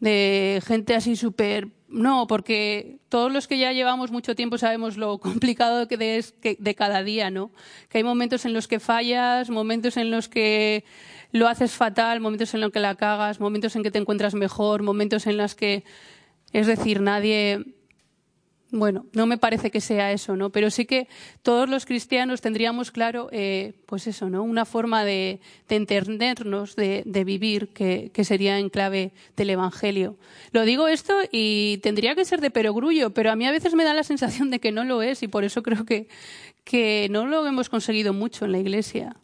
de 0.00 0.62
gente 0.66 0.94
así 0.94 1.16
súper. 1.16 1.68
No, 1.90 2.28
porque 2.28 3.00
todos 3.08 3.32
los 3.32 3.48
que 3.48 3.58
ya 3.58 3.72
llevamos 3.72 4.12
mucho 4.12 4.36
tiempo 4.36 4.58
sabemos 4.58 4.96
lo 4.96 5.18
complicado 5.20 5.88
que 5.88 6.18
es 6.18 6.34
de 6.40 6.74
cada 6.74 7.02
día, 7.02 7.30
¿no? 7.30 7.50
Que 7.88 7.98
hay 7.98 8.04
momentos 8.04 8.44
en 8.44 8.52
los 8.52 8.68
que 8.68 8.80
fallas, 8.80 9.50
momentos 9.50 9.96
en 9.96 10.10
los 10.10 10.28
que 10.28 10.84
lo 11.32 11.48
haces 11.48 11.72
fatal, 11.72 12.20
momentos 12.20 12.54
en 12.54 12.60
los 12.60 12.70
que 12.72 12.80
la 12.80 12.94
cagas, 12.94 13.40
momentos 13.40 13.74
en 13.76 13.82
que 13.82 13.90
te 13.90 13.98
encuentras 13.98 14.34
mejor, 14.34 14.82
momentos 14.82 15.26
en 15.26 15.36
los 15.36 15.54
que 15.54 15.84
es 16.52 16.66
decir, 16.66 17.00
nadie. 17.00 17.64
Bueno, 18.72 19.06
no 19.14 19.26
me 19.26 19.36
parece 19.36 19.72
que 19.72 19.80
sea 19.80 20.12
eso, 20.12 20.36
¿no? 20.36 20.50
Pero 20.50 20.70
sí 20.70 20.84
que 20.84 21.08
todos 21.42 21.68
los 21.68 21.86
cristianos 21.86 22.40
tendríamos 22.40 22.92
claro, 22.92 23.28
eh, 23.32 23.72
pues 23.86 24.06
eso, 24.06 24.30
¿no? 24.30 24.44
Una 24.44 24.64
forma 24.64 25.04
de, 25.04 25.40
entendernos, 25.68 26.76
de, 26.76 27.24
vivir, 27.24 27.68
que, 27.72 28.12
sería 28.22 28.58
en 28.58 28.68
clave 28.68 29.10
del 29.36 29.50
Evangelio. 29.50 30.16
Lo 30.52 30.64
digo 30.64 30.86
esto 30.86 31.14
y 31.32 31.78
tendría 31.82 32.14
que 32.14 32.24
ser 32.24 32.40
de 32.40 32.52
perogrullo, 32.52 33.10
pero 33.10 33.32
a 33.32 33.36
mí 33.36 33.44
a 33.44 33.50
veces 33.50 33.74
me 33.74 33.82
da 33.82 33.92
la 33.92 34.04
sensación 34.04 34.50
de 34.50 34.60
que 34.60 34.70
no 34.70 34.84
lo 34.84 35.02
es 35.02 35.24
y 35.24 35.28
por 35.28 35.42
eso 35.42 35.64
creo 35.64 35.84
que, 35.84 36.06
que 36.62 37.08
no 37.10 37.26
lo 37.26 37.44
hemos 37.48 37.68
conseguido 37.68 38.12
mucho 38.12 38.44
en 38.44 38.52
la 38.52 38.60
Iglesia. 38.60 39.16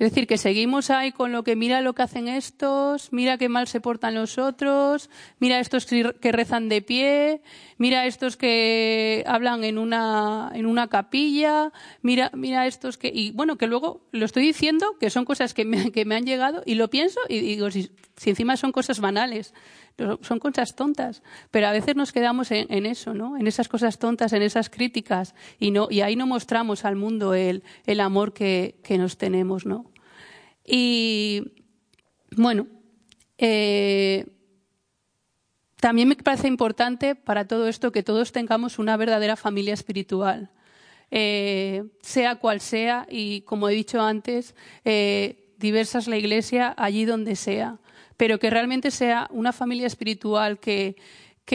Es 0.00 0.12
decir, 0.12 0.26
que 0.26 0.38
seguimos 0.38 0.88
ahí 0.88 1.12
con 1.12 1.30
lo 1.30 1.44
que 1.44 1.56
mira 1.56 1.82
lo 1.82 1.92
que 1.92 2.00
hacen 2.00 2.26
estos, 2.26 3.12
mira 3.12 3.36
qué 3.36 3.50
mal 3.50 3.68
se 3.68 3.82
portan 3.82 4.14
los 4.14 4.38
otros, 4.38 5.10
mira 5.40 5.60
estos 5.60 5.84
que 5.84 6.32
rezan 6.32 6.70
de 6.70 6.80
pie, 6.80 7.42
mira 7.76 8.06
estos 8.06 8.38
que 8.38 9.22
hablan 9.26 9.62
en 9.62 9.76
una, 9.76 10.52
en 10.54 10.64
una 10.64 10.88
capilla, 10.88 11.70
mira, 12.00 12.30
mira 12.32 12.66
estos 12.66 12.96
que, 12.96 13.12
y 13.14 13.32
bueno, 13.32 13.58
que 13.58 13.66
luego 13.66 14.08
lo 14.10 14.24
estoy 14.24 14.42
diciendo, 14.42 14.96
que 14.98 15.10
son 15.10 15.26
cosas 15.26 15.52
que 15.52 15.66
me, 15.66 15.92
que 15.92 16.06
me 16.06 16.16
han 16.16 16.24
llegado 16.24 16.62
y 16.64 16.76
lo 16.76 16.88
pienso 16.88 17.20
y 17.28 17.40
digo, 17.40 17.70
si, 17.70 17.90
encima 18.28 18.58
son 18.58 18.70
cosas 18.70 19.00
banales, 19.00 19.54
son 20.20 20.38
cosas 20.38 20.76
tontas, 20.76 21.22
pero 21.50 21.68
a 21.68 21.72
veces 21.72 21.96
nos 21.96 22.12
quedamos 22.12 22.50
en, 22.50 22.84
eso, 22.84 23.14
¿no? 23.14 23.38
En 23.38 23.46
esas 23.46 23.68
cosas 23.68 23.98
tontas, 23.98 24.34
en 24.34 24.42
esas 24.42 24.68
críticas 24.68 25.34
y 25.58 25.70
no 25.70 25.88
y 25.90 26.02
ahí 26.02 26.16
no 26.16 26.26
mostramos 26.26 26.84
al 26.84 26.96
mundo 26.96 27.32
el, 27.32 27.62
el 27.86 28.00
amor 28.00 28.34
que, 28.34 28.78
que 28.84 28.98
nos 28.98 29.16
tenemos, 29.16 29.64
¿no? 29.64 29.90
Y 30.66 31.52
bueno, 32.36 32.66
eh, 33.38 34.26
también 35.80 36.08
me 36.08 36.16
parece 36.16 36.46
importante 36.46 37.14
para 37.14 37.46
todo 37.46 37.66
esto 37.66 37.90
que 37.90 38.02
todos 38.02 38.32
tengamos 38.32 38.78
una 38.78 38.98
verdadera 38.98 39.34
familia 39.34 39.72
espiritual, 39.72 40.50
eh, 41.10 41.84
sea 42.02 42.36
cual 42.36 42.60
sea, 42.60 43.06
y 43.10 43.40
como 43.42 43.68
he 43.68 43.74
dicho 43.74 44.00
antes, 44.02 44.54
eh, 44.84 45.54
diversas 45.56 46.06
la 46.06 46.18
iglesia 46.18 46.74
allí 46.76 47.06
donde 47.06 47.34
sea, 47.34 47.78
pero 48.20 48.38
que 48.38 48.50
realmente 48.50 48.90
sea 48.90 49.28
una 49.30 49.50
familia 49.50 49.86
espiritual 49.86 50.58
que, 50.58 50.94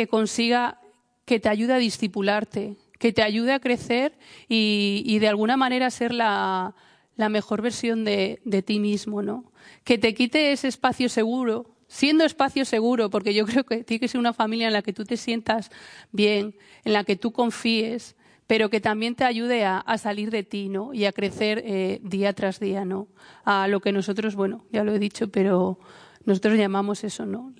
consiga, 0.10 0.80
que 1.23 1.39
te 1.39 1.47
ayude 1.47 1.73
a 1.73 1.78
discipularte, 1.78 2.75
que 2.97 3.13
te 3.13 3.21
ayude 3.21 3.54
a 3.54 3.60
crecer 3.60 4.17
y, 4.49 5.19
de 5.19 5.28
alguna 5.28 5.58
manera 5.58 5.91
ser 5.91 6.12
la, 6.12 6.73
la 7.17 7.30
mejor 7.30 7.62
versión 7.62 8.04
de, 8.04 8.63
ti 8.65 8.80
mismo, 8.80 9.21
¿no? 9.21 9.51
Que 9.84 9.99
te 9.99 10.15
quite 10.15 10.54
ese 10.54 10.67
espacio 10.67 11.08
seguro, 11.08 11.69
siendo 11.88 12.25
espacio 12.25 12.65
seguro, 12.65 13.12
porque 13.12 13.36
yo 13.36 13.45
creo 13.45 13.63
que 13.63 13.84
tiene 13.84 13.99
que 13.99 14.08
ser 14.08 14.19
una 14.19 14.34
familia 14.34 14.65
en 14.65 14.73
la 14.73 14.82
que 14.82 14.91
tú 14.91 15.04
te 15.04 15.17
sientas 15.17 15.69
bien, 16.12 16.56
en 16.84 16.93
la 16.93 17.04
que 17.04 17.15
tú 17.15 17.32
confíes, 17.32 18.15
pero 18.47 18.71
que 18.71 18.82
también 18.82 19.13
te 19.13 19.23
ayude 19.23 19.65
a, 19.65 19.84
salir 19.99 20.32
de 20.32 20.41
ti, 20.41 20.69
¿no? 20.69 20.95
Y 20.95 21.06
a 21.06 21.12
crecer 21.12 21.62
eh, 21.63 21.99
día 22.01 22.34
tras 22.34 22.60
día, 22.60 22.86
¿no? 22.86 23.08
A 23.43 23.67
lo 23.67 23.82
que 23.82 23.91
nosotros, 23.91 24.34
bueno, 24.34 24.65
ya 24.71 24.84
lo 24.84 24.95
he 24.95 24.99
dicho, 24.99 25.28
pero 25.28 25.78
nosotros 26.25 26.57
llamamos 26.57 27.03
eso, 27.03 27.25
¿no? 27.25 27.53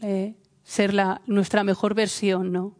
ser 0.64 0.94
la, 0.94 1.22
nuestra 1.28 1.64
mejor 1.64 1.94
versión, 1.94 2.52
¿no? 2.52 2.76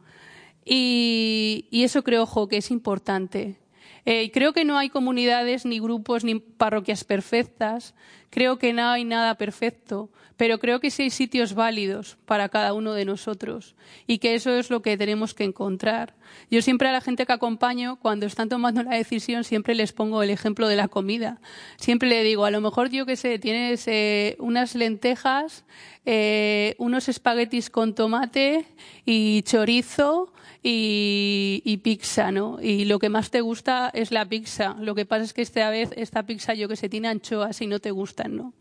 Y, 0.66 1.68
eso 1.72 2.04
creo, 2.04 2.24
ojo, 2.24 2.48
que 2.48 2.58
es 2.58 2.72
importante. 2.72 3.60
Eh, 4.06 4.32
creo 4.32 4.54
que 4.54 4.66
no 4.66 4.78
hay 4.78 4.90
comunidades, 4.90 5.66
ni 5.66 5.80
grupos, 5.80 6.24
ni 6.24 6.40
parroquias 6.40 7.04
perfectas. 7.04 7.94
Creo 8.30 8.58
que 8.58 8.74
no 8.74 8.90
hay 8.90 9.06
nada 9.06 9.36
perfecto, 9.36 10.10
pero 10.38 10.60
creo 10.60 10.80
que 10.80 10.92
sí 10.92 11.04
hay 11.04 11.10
sitios 11.10 11.54
válidos 11.54 12.18
para 12.26 12.50
cada 12.50 12.74
uno 12.74 12.94
de 12.94 13.06
nosotros 13.06 13.76
y 14.08 14.18
que 14.18 14.36
eso 14.36 14.52
es 14.52 14.70
lo 14.70 14.82
que 14.82 14.98
tenemos 14.98 15.34
que 15.34 15.46
encontrar. 15.46 16.14
Yo 16.52 16.62
siempre 16.62 16.90
a 16.90 16.92
la 16.92 17.02
gente 17.02 17.26
que 17.26 17.34
acompaño, 17.34 17.98
cuando 17.98 18.26
están 18.26 18.50
tomando 18.50 18.84
la 18.84 18.96
decisión, 18.96 19.44
siempre 19.44 19.76
les 19.76 19.94
pongo 19.94 20.22
el 20.24 20.30
ejemplo 20.30 20.68
de 20.68 20.76
la 20.76 20.88
comida. 20.88 21.40
Siempre 21.78 22.10
le 22.10 22.24
digo, 22.24 22.46
a 22.46 22.52
lo 22.52 22.60
mejor 22.62 22.90
yo 22.90 23.06
que 23.06 23.16
sé, 23.16 23.40
tienes 23.40 23.88
eh, 23.88 24.36
unas 24.40 24.76
lentejas, 24.76 25.64
eh, 26.06 26.76
unos 26.78 27.08
espaguetis 27.08 27.70
con 27.70 27.96
tomate 27.96 28.66
y 29.06 29.44
chorizo 29.44 30.34
y, 30.68 31.80
pizza, 31.84 32.32
¿no? 32.32 32.58
Y 32.60 32.86
lo 32.86 32.98
que 32.98 33.10
más 33.10 33.30
te 33.30 33.42
gusta 33.42 33.92
es 33.94 34.12
la 34.12 34.26
pizza. 34.26 34.76
Lo 34.80 34.96
que 34.96 35.06
pasa 35.06 35.24
es 35.24 35.34
que 35.34 35.44
esta 35.44 35.70
vez 35.70 35.92
esta 35.96 36.24
pizza 36.24 36.56
yo 36.56 36.68
que 36.68 36.76
sé 36.76 36.90
tiene 36.90 37.08
anchoas 37.08 37.62
y 37.62 37.68
no 37.68 37.80
te 37.80 37.92
¿no? 38.24 38.54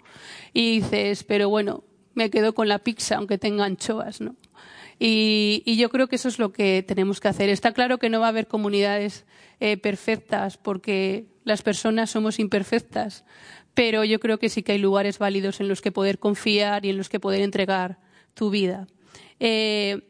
Y 0.52 0.80
dices, 0.80 1.24
pero 1.24 1.48
bueno, 1.48 1.84
me 2.14 2.30
quedo 2.30 2.54
con 2.54 2.68
la 2.68 2.80
pizza 2.80 3.16
aunque 3.16 3.38
tenga 3.38 3.64
anchoas, 3.64 4.20
¿no? 4.20 4.36
Y, 4.98 5.76
yo 5.76 5.90
creo 5.90 6.06
que 6.06 6.16
eso 6.16 6.28
es 6.28 6.38
lo 6.38 6.52
que 6.52 6.84
tenemos 6.86 7.20
que 7.20 7.28
hacer. 7.28 7.48
Está 7.48 7.72
claro 7.72 7.98
que 7.98 8.08
no 8.08 8.20
va 8.20 8.26
a 8.26 8.28
haber 8.28 8.46
comunidades 8.46 9.26
eh, 9.60 9.76
perfectas 9.76 10.56
porque 10.56 11.26
las 11.44 11.62
personas 11.62 12.10
somos 12.10 12.38
imperfectas, 12.38 13.24
pero 13.74 14.04
yo 14.04 14.20
creo 14.20 14.38
que 14.38 14.48
sí 14.48 14.62
que 14.62 14.72
hay 14.72 14.78
lugares 14.78 15.18
válidos 15.18 15.60
en 15.60 15.68
los 15.68 15.80
que 15.80 15.90
poder 15.90 16.18
confiar 16.18 16.86
y 16.86 16.90
en 16.90 16.96
los 16.96 17.08
que 17.08 17.20
poder 17.20 17.42
entregar 17.42 17.98
tu 18.34 18.50
vida. 18.50 18.86
Eh, 19.40 20.02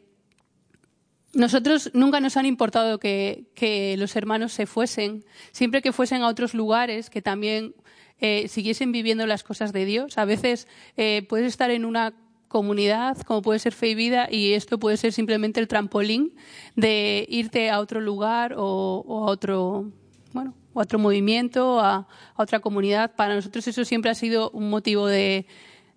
nosotros 1.34 1.90
nunca 1.94 2.20
nos 2.20 2.36
han 2.36 2.46
importado 2.46 2.98
que, 2.98 3.96
los 3.98 4.14
hermanos 4.16 4.52
se 4.52 4.66
fuesen, 4.66 5.24
siempre 5.50 5.82
que 5.82 5.92
fuesen 5.92 6.22
a 6.22 6.28
otros 6.28 6.54
lugares, 6.54 7.10
que 7.10 7.22
también 7.22 7.74
eh, 8.20 8.48
siguiesen 8.48 8.92
viviendo 8.92 9.26
las 9.26 9.42
cosas 9.42 9.72
de 9.72 9.84
Dios. 9.84 10.18
A 10.18 10.24
veces 10.24 10.68
eh, 10.96 11.26
puedes 11.28 11.46
estar 11.46 11.70
en 11.70 11.84
una 11.84 12.14
comunidad, 12.48 13.18
como 13.22 13.42
puede 13.42 13.58
ser 13.58 13.72
Fe 13.72 13.88
y 13.88 13.94
Vida, 13.94 14.28
y 14.30 14.52
esto 14.52 14.78
puede 14.78 14.96
ser 14.96 15.12
simplemente 15.12 15.60
el 15.60 15.68
trampolín 15.68 16.34
de 16.76 17.26
irte 17.28 17.70
a 17.70 17.80
otro 17.80 18.00
lugar 18.00 18.54
o, 18.56 19.04
a 19.26 19.30
otro, 19.30 19.90
bueno, 20.32 20.54
otro 20.72 20.98
movimiento, 20.98 21.80
a, 21.80 22.06
otra 22.36 22.60
comunidad. 22.60 23.14
Para 23.16 23.34
nosotros 23.34 23.66
eso 23.66 23.84
siempre 23.84 24.10
ha 24.10 24.14
sido 24.14 24.50
un 24.50 24.70
motivo 24.70 25.06
de, 25.06 25.46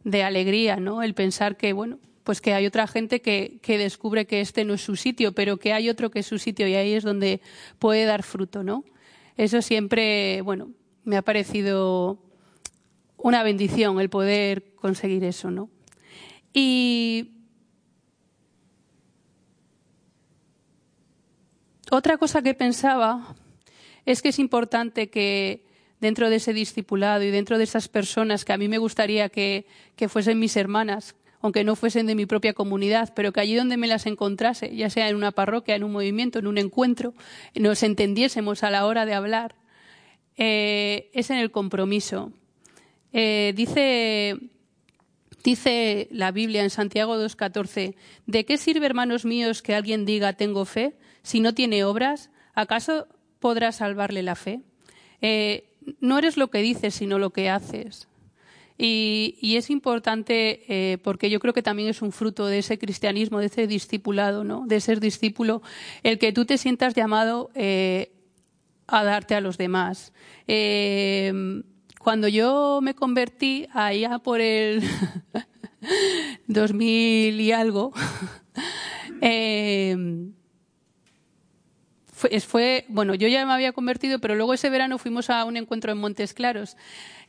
de 0.03 0.23
alegría, 0.23 0.77
¿no? 0.77 1.03
El 1.03 1.13
pensar 1.13 1.57
que, 1.57 1.73
bueno, 1.73 1.99
pues 2.27 2.41
que 2.41 2.53
hay 2.53 2.65
otra 2.65 2.87
gente 2.87 3.21
que, 3.21 3.61
descubre 3.65 4.27
que 4.27 4.41
este 4.41 4.65
no 4.65 4.73
es 4.73 4.81
su 4.81 4.97
sitio, 4.97 5.31
pero 5.31 5.55
que 5.55 5.71
hay 5.71 5.87
otro 5.87 6.11
que 6.11 6.19
es 6.19 6.25
su 6.25 6.39
sitio 6.39 6.67
y 6.67 6.75
ahí 6.75 6.91
es 6.91 7.05
donde 7.05 7.39
puede 7.79 8.03
dar 8.03 8.21
fruto, 8.21 8.63
¿no? 8.63 8.83
Eso 9.37 9.61
siempre, 9.61 10.41
bueno, 10.41 10.71
me 11.07 11.15
ha 11.15 11.21
parecido 11.21 12.19
una 13.15 13.41
bendición 13.41 13.99
el 14.01 14.09
poder 14.09 14.75
conseguir 14.75 15.23
eso, 15.23 15.49
¿no? 15.49 15.69
Y 16.53 17.31
otra 21.89 22.17
cosa 22.17 22.41
que 22.41 22.53
pensaba 22.53 23.35
es 24.05 24.21
que 24.21 24.29
es 24.29 24.37
importante 24.37 25.09
que 25.09 25.65
dentro 26.01 26.29
de 26.29 26.35
ese 26.35 26.51
discipulado 26.51 27.23
y 27.23 27.31
dentro 27.31 27.57
de 27.57 27.63
esas 27.63 27.87
personas 27.87 28.43
que 28.43 28.51
a 28.51 28.57
mí 28.57 28.67
me 28.67 28.77
gustaría 28.77 29.29
que 29.29 29.65
fuesen 30.09 30.39
mis 30.39 30.57
hermanas, 30.57 31.15
aunque 31.39 31.63
no 31.63 31.77
fuesen 31.77 32.05
de 32.05 32.15
mi 32.15 32.25
propia 32.25 32.51
comunidad, 32.51 33.13
pero 33.15 33.31
que 33.31 33.39
allí 33.39 33.55
donde 33.55 33.77
me 33.77 33.87
las 33.87 34.07
encontrase, 34.07 34.75
ya 34.75 34.89
sea 34.89 35.07
en 35.07 35.15
una 35.15 35.31
parroquia, 35.31 35.75
en 35.75 35.85
un 35.85 35.93
movimiento, 35.93 36.39
en 36.39 36.47
un 36.47 36.57
encuentro, 36.57 37.13
nos 37.55 37.81
entendiésemos 37.81 38.63
a 38.63 38.71
la 38.71 38.85
hora 38.85 39.05
de 39.05 39.13
hablar, 39.13 39.55
eh, 40.37 41.09
es 41.13 41.29
en 41.31 41.37
el 41.37 41.51
compromiso. 41.51 42.31
Eh, 43.11 43.53
dice, 43.55 44.37
dice 45.43 46.07
la 46.11 46.31
Biblia 46.31 46.63
en 46.63 46.69
Santiago 46.69 47.17
2.14, 47.17 47.95
¿de 48.27 48.45
qué 48.45 48.57
sirve, 48.57 48.85
hermanos 48.85 49.25
míos, 49.25 49.61
que 49.63 49.73
alguien 49.73 50.05
diga 50.05 50.33
tengo 50.33 50.65
fe 50.65 50.95
si 51.23 51.39
no 51.39 51.53
tiene 51.53 51.83
obras? 51.83 52.29
¿Acaso 52.53 53.07
podrá 53.39 53.71
salvarle 53.71 54.21
la 54.21 54.35
fe? 54.35 54.61
Eh, 55.21 55.73
no 55.99 56.19
eres 56.19 56.37
lo 56.37 56.49
que 56.51 56.59
dices, 56.59 56.93
sino 56.93 57.17
lo 57.17 57.31
que 57.31 57.49
haces. 57.49 58.07
Y, 58.79 59.55
es 59.57 59.71
importante 59.71 60.99
porque 61.03 61.31
yo 61.31 61.39
creo 61.39 61.51
que 61.51 61.63
también 61.63 61.89
es 61.89 62.03
un 62.03 62.11
fruto 62.11 62.45
de 62.45 62.59
ese 62.59 62.77
cristianismo, 62.77 63.39
de 63.39 63.47
ese 63.47 63.65
discipulado, 63.65 64.43
¿no? 64.43 64.67
de 64.67 64.79
ser 64.81 64.99
discípulo, 64.99 65.63
el 66.03 66.19
que 66.19 66.31
tú 66.31 66.45
te 66.45 66.59
sientas 66.59 66.93
llamado 66.93 67.49
a 68.87 69.03
darte 69.03 69.35
a 69.35 69.41
los 69.41 69.57
demás. 69.57 70.13
Eh, 70.47 71.61
cuando 71.99 72.27
yo 72.27 72.79
me 72.81 72.95
convertí 72.95 73.67
allá 73.73 74.19
por 74.19 74.39
el 74.39 74.81
2000 76.47 77.41
y 77.41 77.51
algo, 77.51 77.91
fue, 82.45 82.85
bueno, 82.87 83.13
yo 83.15 83.27
ya 83.27 83.45
me 83.45 83.53
había 83.53 83.73
convertido, 83.73 84.19
pero 84.19 84.35
luego 84.35 84.53
ese 84.53 84.69
verano 84.69 84.97
fuimos 84.97 85.29
a 85.29 85.45
un 85.45 85.57
encuentro 85.57 85.91
en 85.91 85.99
Montes 85.99 86.33
Claros 86.33 86.75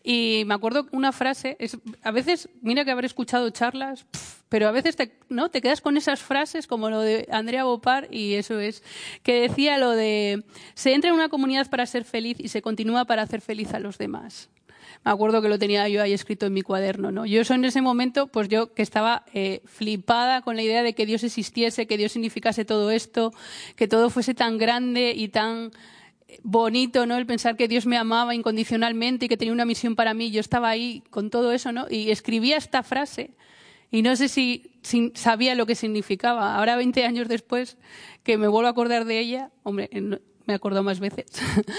y 0.02 0.44
me 0.46 0.54
acuerdo 0.54 0.88
una 0.92 1.12
frase, 1.12 1.56
es, 1.58 1.76
a 2.02 2.10
veces, 2.10 2.48
mira 2.62 2.84
que 2.84 2.90
habré 2.90 3.06
escuchado 3.06 3.50
charlas, 3.50 4.06
pero 4.48 4.68
a 4.68 4.70
veces 4.70 4.96
¿no? 5.28 5.50
te 5.50 5.60
quedas 5.60 5.80
con 5.80 5.96
esas 5.96 6.20
frases 6.20 6.66
como 6.66 6.88
lo 6.88 7.00
de 7.00 7.28
Andrea 7.30 7.64
Bopar 7.64 8.08
y 8.10 8.34
eso 8.34 8.58
es, 8.58 8.82
que 9.22 9.42
decía 9.42 9.76
lo 9.78 9.90
de, 9.90 10.44
se 10.74 10.94
entra 10.94 11.10
en 11.10 11.16
una 11.16 11.28
comunidad 11.28 11.68
para 11.68 11.84
ser 11.84 12.04
feliz 12.04 12.38
y 12.40 12.48
se 12.48 12.62
continúa 12.62 13.04
para 13.04 13.22
hacer 13.22 13.40
feliz 13.40 13.74
a 13.74 13.80
los 13.80 13.98
demás. 13.98 14.48
Me 15.04 15.10
acuerdo 15.10 15.42
que 15.42 15.48
lo 15.48 15.58
tenía 15.58 15.88
yo 15.88 16.02
ahí 16.02 16.12
escrito 16.12 16.46
en 16.46 16.54
mi 16.54 16.62
cuaderno, 16.62 17.10
¿no? 17.10 17.26
Yo 17.26 17.40
eso 17.40 17.54
en 17.54 17.64
ese 17.64 17.82
momento, 17.82 18.26
pues 18.26 18.48
yo 18.48 18.72
que 18.74 18.82
estaba 18.82 19.24
eh, 19.32 19.62
flipada 19.64 20.42
con 20.42 20.56
la 20.56 20.62
idea 20.62 20.82
de 20.82 20.94
que 20.94 21.06
Dios 21.06 21.24
existiese, 21.24 21.86
que 21.86 21.96
Dios 21.96 22.12
significase 22.12 22.64
todo 22.64 22.90
esto, 22.90 23.32
que 23.76 23.88
todo 23.88 24.10
fuese 24.10 24.34
tan 24.34 24.58
grande 24.58 25.12
y 25.16 25.28
tan 25.28 25.70
bonito, 26.42 27.06
¿no? 27.06 27.16
El 27.16 27.26
pensar 27.26 27.56
que 27.56 27.68
Dios 27.68 27.86
me 27.86 27.96
amaba 27.96 28.34
incondicionalmente 28.34 29.26
y 29.26 29.28
que 29.28 29.36
tenía 29.36 29.52
una 29.52 29.64
misión 29.64 29.96
para 29.96 30.14
mí. 30.14 30.30
Yo 30.30 30.40
estaba 30.40 30.68
ahí 30.68 31.02
con 31.10 31.30
todo 31.30 31.52
eso, 31.52 31.72
¿no? 31.72 31.86
Y 31.88 32.10
escribía 32.10 32.56
esta 32.56 32.82
frase 32.82 33.30
y 33.90 34.02
no 34.02 34.16
sé 34.16 34.28
si, 34.28 34.70
sabía 35.14 35.54
lo 35.54 35.66
que 35.66 35.74
significaba. 35.74 36.56
Ahora, 36.56 36.76
20 36.76 37.04
años 37.04 37.28
después, 37.28 37.78
que 38.22 38.36
me 38.36 38.48
vuelvo 38.48 38.66
a 38.66 38.70
acordar 38.70 39.04
de 39.04 39.18
ella, 39.18 39.50
hombre, 39.62 39.90
me 40.46 40.54
acuerdo 40.54 40.82
más 40.82 41.00
veces, 41.00 41.26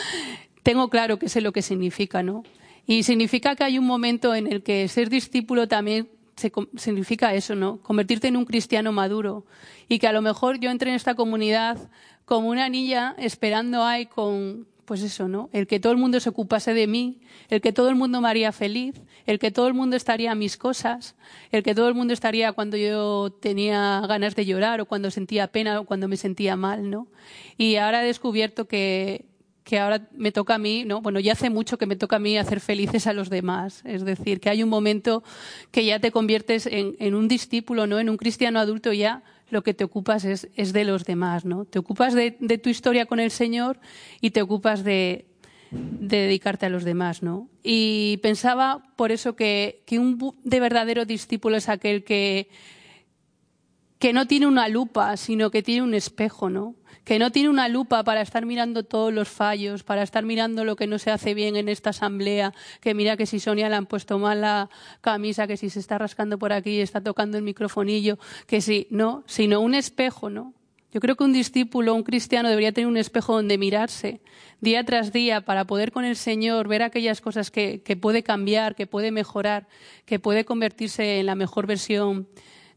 tengo 0.63 0.89
claro 0.89 1.19
que 1.19 1.29
sé 1.29 1.41
lo 1.41 1.51
que 1.51 1.62
significa, 1.62 2.23
¿no? 2.23 2.43
Y 2.89 3.04
significa 3.04 3.56
que 3.56 3.63
hay 3.63 3.78
un 3.78 3.86
momento 3.86 4.34
en 4.34 4.52
el 4.52 4.63
que 4.63 4.88
ser 4.88 5.12
discípulo 5.12 5.67
también 5.67 6.10
significa 6.75 7.36
eso, 7.36 7.54
¿no? 7.54 7.78
Convertirte 7.84 8.30
en 8.30 8.36
un 8.36 8.45
cristiano 8.45 8.91
maduro. 8.91 9.45
Y 9.88 9.99
que 9.99 10.08
a 10.08 10.12
lo 10.12 10.23
mejor 10.23 10.60
yo 10.60 10.71
entré 10.71 10.89
en 10.89 10.95
esta 10.95 11.13
comunidad 11.13 11.78
como 12.25 12.49
una 12.49 12.67
niña 12.67 13.13
esperando 13.19 13.84
ahí 13.84 14.08
con, 14.08 14.65
pues 14.86 15.04
eso, 15.04 15.28
¿no? 15.28 15.52
El 15.54 15.67
que 15.67 15.80
todo 15.80 15.91
el 15.91 15.99
mundo 15.99 16.19
se 16.19 16.30
ocupase 16.30 16.73
de 16.73 16.88
mí, 16.88 17.19
el 17.49 17.62
que 17.62 17.71
todo 17.71 17.89
el 17.89 17.95
mundo 17.95 18.21
me 18.21 18.28
haría 18.28 18.52
feliz, 18.52 18.95
el 19.28 19.38
que 19.38 19.52
todo 19.52 19.67
el 19.67 19.75
mundo 19.75 19.95
estaría 19.95 20.32
a 20.32 20.36
mis 20.36 20.58
cosas, 20.58 21.15
el 21.52 21.62
que 21.62 21.75
todo 21.75 21.89
el 21.89 21.93
mundo 21.93 22.15
estaría 22.15 22.54
cuando 22.54 22.75
yo 22.75 23.38
tenía 23.39 24.02
ganas 24.08 24.36
de 24.36 24.47
llorar 24.47 24.82
o 24.82 24.88
cuando 24.88 25.12
sentía 25.12 25.52
pena 25.52 25.80
o 25.80 25.86
cuando 25.86 26.08
me 26.08 26.17
sentía 26.17 26.56
mal, 26.56 26.89
¿no? 26.89 27.06
Y 27.56 27.75
ahora 27.75 28.02
he 28.02 28.08
descubierto 28.08 28.67
que, 28.67 29.25
que 29.63 29.79
ahora 29.79 30.07
me 30.13 30.31
toca 30.31 30.55
a 30.55 30.57
mí, 30.57 30.83
¿no? 30.85 31.01
Bueno, 31.01 31.19
ya 31.19 31.33
hace 31.33 31.49
mucho 31.49 31.77
que 31.77 31.85
me 31.85 31.95
toca 31.95 32.15
a 32.15 32.19
mí 32.19 32.37
hacer 32.37 32.59
felices 32.59 33.07
a 33.07 33.13
los 33.13 33.29
demás. 33.29 33.81
Es 33.85 34.03
decir, 34.03 34.39
que 34.39 34.49
hay 34.49 34.63
un 34.63 34.69
momento 34.69 35.23
que 35.71 35.85
ya 35.85 35.99
te 35.99 36.11
conviertes 36.11 36.67
en, 36.67 37.15
un 37.15 37.27
discípulo, 37.27 37.87
¿no? 37.87 37.99
En 37.99 38.09
un 38.09 38.17
cristiano 38.17 38.59
adulto 38.59 38.93
ya 38.93 39.23
lo 39.49 39.63
que 39.63 39.73
te 39.73 39.83
ocupas 39.83 40.25
es, 40.25 40.73
de 40.73 40.83
los 40.85 41.05
demás, 41.05 41.45
¿no? 41.45 41.65
Te 41.65 41.79
ocupas 41.79 42.13
de, 42.13 42.31
tu 42.31 42.69
historia 42.69 43.05
con 43.05 43.19
el 43.19 43.31
Señor 43.31 43.79
y 44.21 44.31
te 44.31 44.41
ocupas 44.41 44.83
de, 44.83 45.25
dedicarte 45.71 46.65
a 46.65 46.69
los 46.69 46.83
demás, 46.83 47.21
¿no? 47.21 47.47
Y 47.63 48.17
pensaba 48.23 48.83
por 48.95 49.11
eso 49.11 49.35
que, 49.35 49.83
que, 49.85 49.99
un 49.99 50.35
de 50.43 50.59
verdadero 50.59 51.05
discípulo 51.05 51.57
es 51.57 51.69
aquel 51.69 52.03
que, 52.03 52.49
que 53.99 54.13
no 54.13 54.25
tiene 54.27 54.47
una 54.47 54.67
lupa, 54.67 55.15
sino 55.17 55.51
que 55.51 55.62
tiene 55.62 55.83
un 55.83 55.93
espejo, 55.93 56.49
¿no? 56.49 56.75
que 57.09 57.17
no 57.17 57.31
tiene 57.31 57.49
una 57.49 57.67
lupa 57.67 58.03
para 58.03 58.21
estar 58.21 58.45
mirando 58.45 58.83
todos 58.83 59.12
los 59.12 59.27
fallos, 59.27 59.81
para 59.81 60.03
estar 60.03 60.23
mirando 60.23 60.63
lo 60.63 60.75
que 60.75 60.85
no 60.85 60.99
se 60.99 61.09
hace 61.09 61.33
bien 61.33 61.55
en 61.55 61.67
esta 61.67 61.89
asamblea, 61.89 62.53
que 62.81 62.93
mira 62.93 63.17
que 63.17 63.25
si 63.25 63.39
Sonia 63.39 63.67
le 63.67 63.75
han 63.75 63.88
puesto 63.88 64.19
mal 64.19 64.41
la 64.41 64.69
camisa, 65.01 65.47
que 65.47 65.57
si 65.57 65.71
se 65.71 65.79
está 65.79 65.97
rascando 65.97 66.38
por 66.38 66.53
aquí 66.53 66.79
está 66.79 67.01
tocando 67.01 67.38
el 67.39 67.43
microfonillo, 67.43 68.19
que 68.45 68.62
si, 68.62 68.85
no, 68.91 69.23
sino 69.25 69.59
un 69.59 69.73
espejo, 69.73 70.29
¿no? 70.29 70.53
Yo 70.93 70.99
creo 70.99 71.15
que 71.15 71.23
un 71.23 71.33
discípulo, 71.33 71.95
un 71.95 72.03
cristiano 72.03 72.47
debería 72.47 72.73
tener 72.73 72.88
un 72.88 72.97
espejo 72.97 73.33
donde 73.33 73.57
mirarse 73.57 74.21
día 74.62 74.83
tras 74.83 75.12
día 75.12 75.41
para 75.41 75.65
poder 75.65 75.91
con 75.91 76.05
el 76.05 76.15
Señor 76.15 76.67
ver 76.67 76.83
aquellas 76.83 77.21
cosas 77.21 77.49
que, 77.49 77.81
que 77.81 77.95
puede 77.95 78.21
cambiar, 78.21 78.75
que 78.75 78.85
puede 78.85 79.09
mejorar, 79.09 79.67
que 80.05 80.19
puede 80.19 80.45
convertirse 80.45 81.19
en 81.19 81.25
la 81.25 81.33
mejor 81.33 81.65
versión 81.65 82.27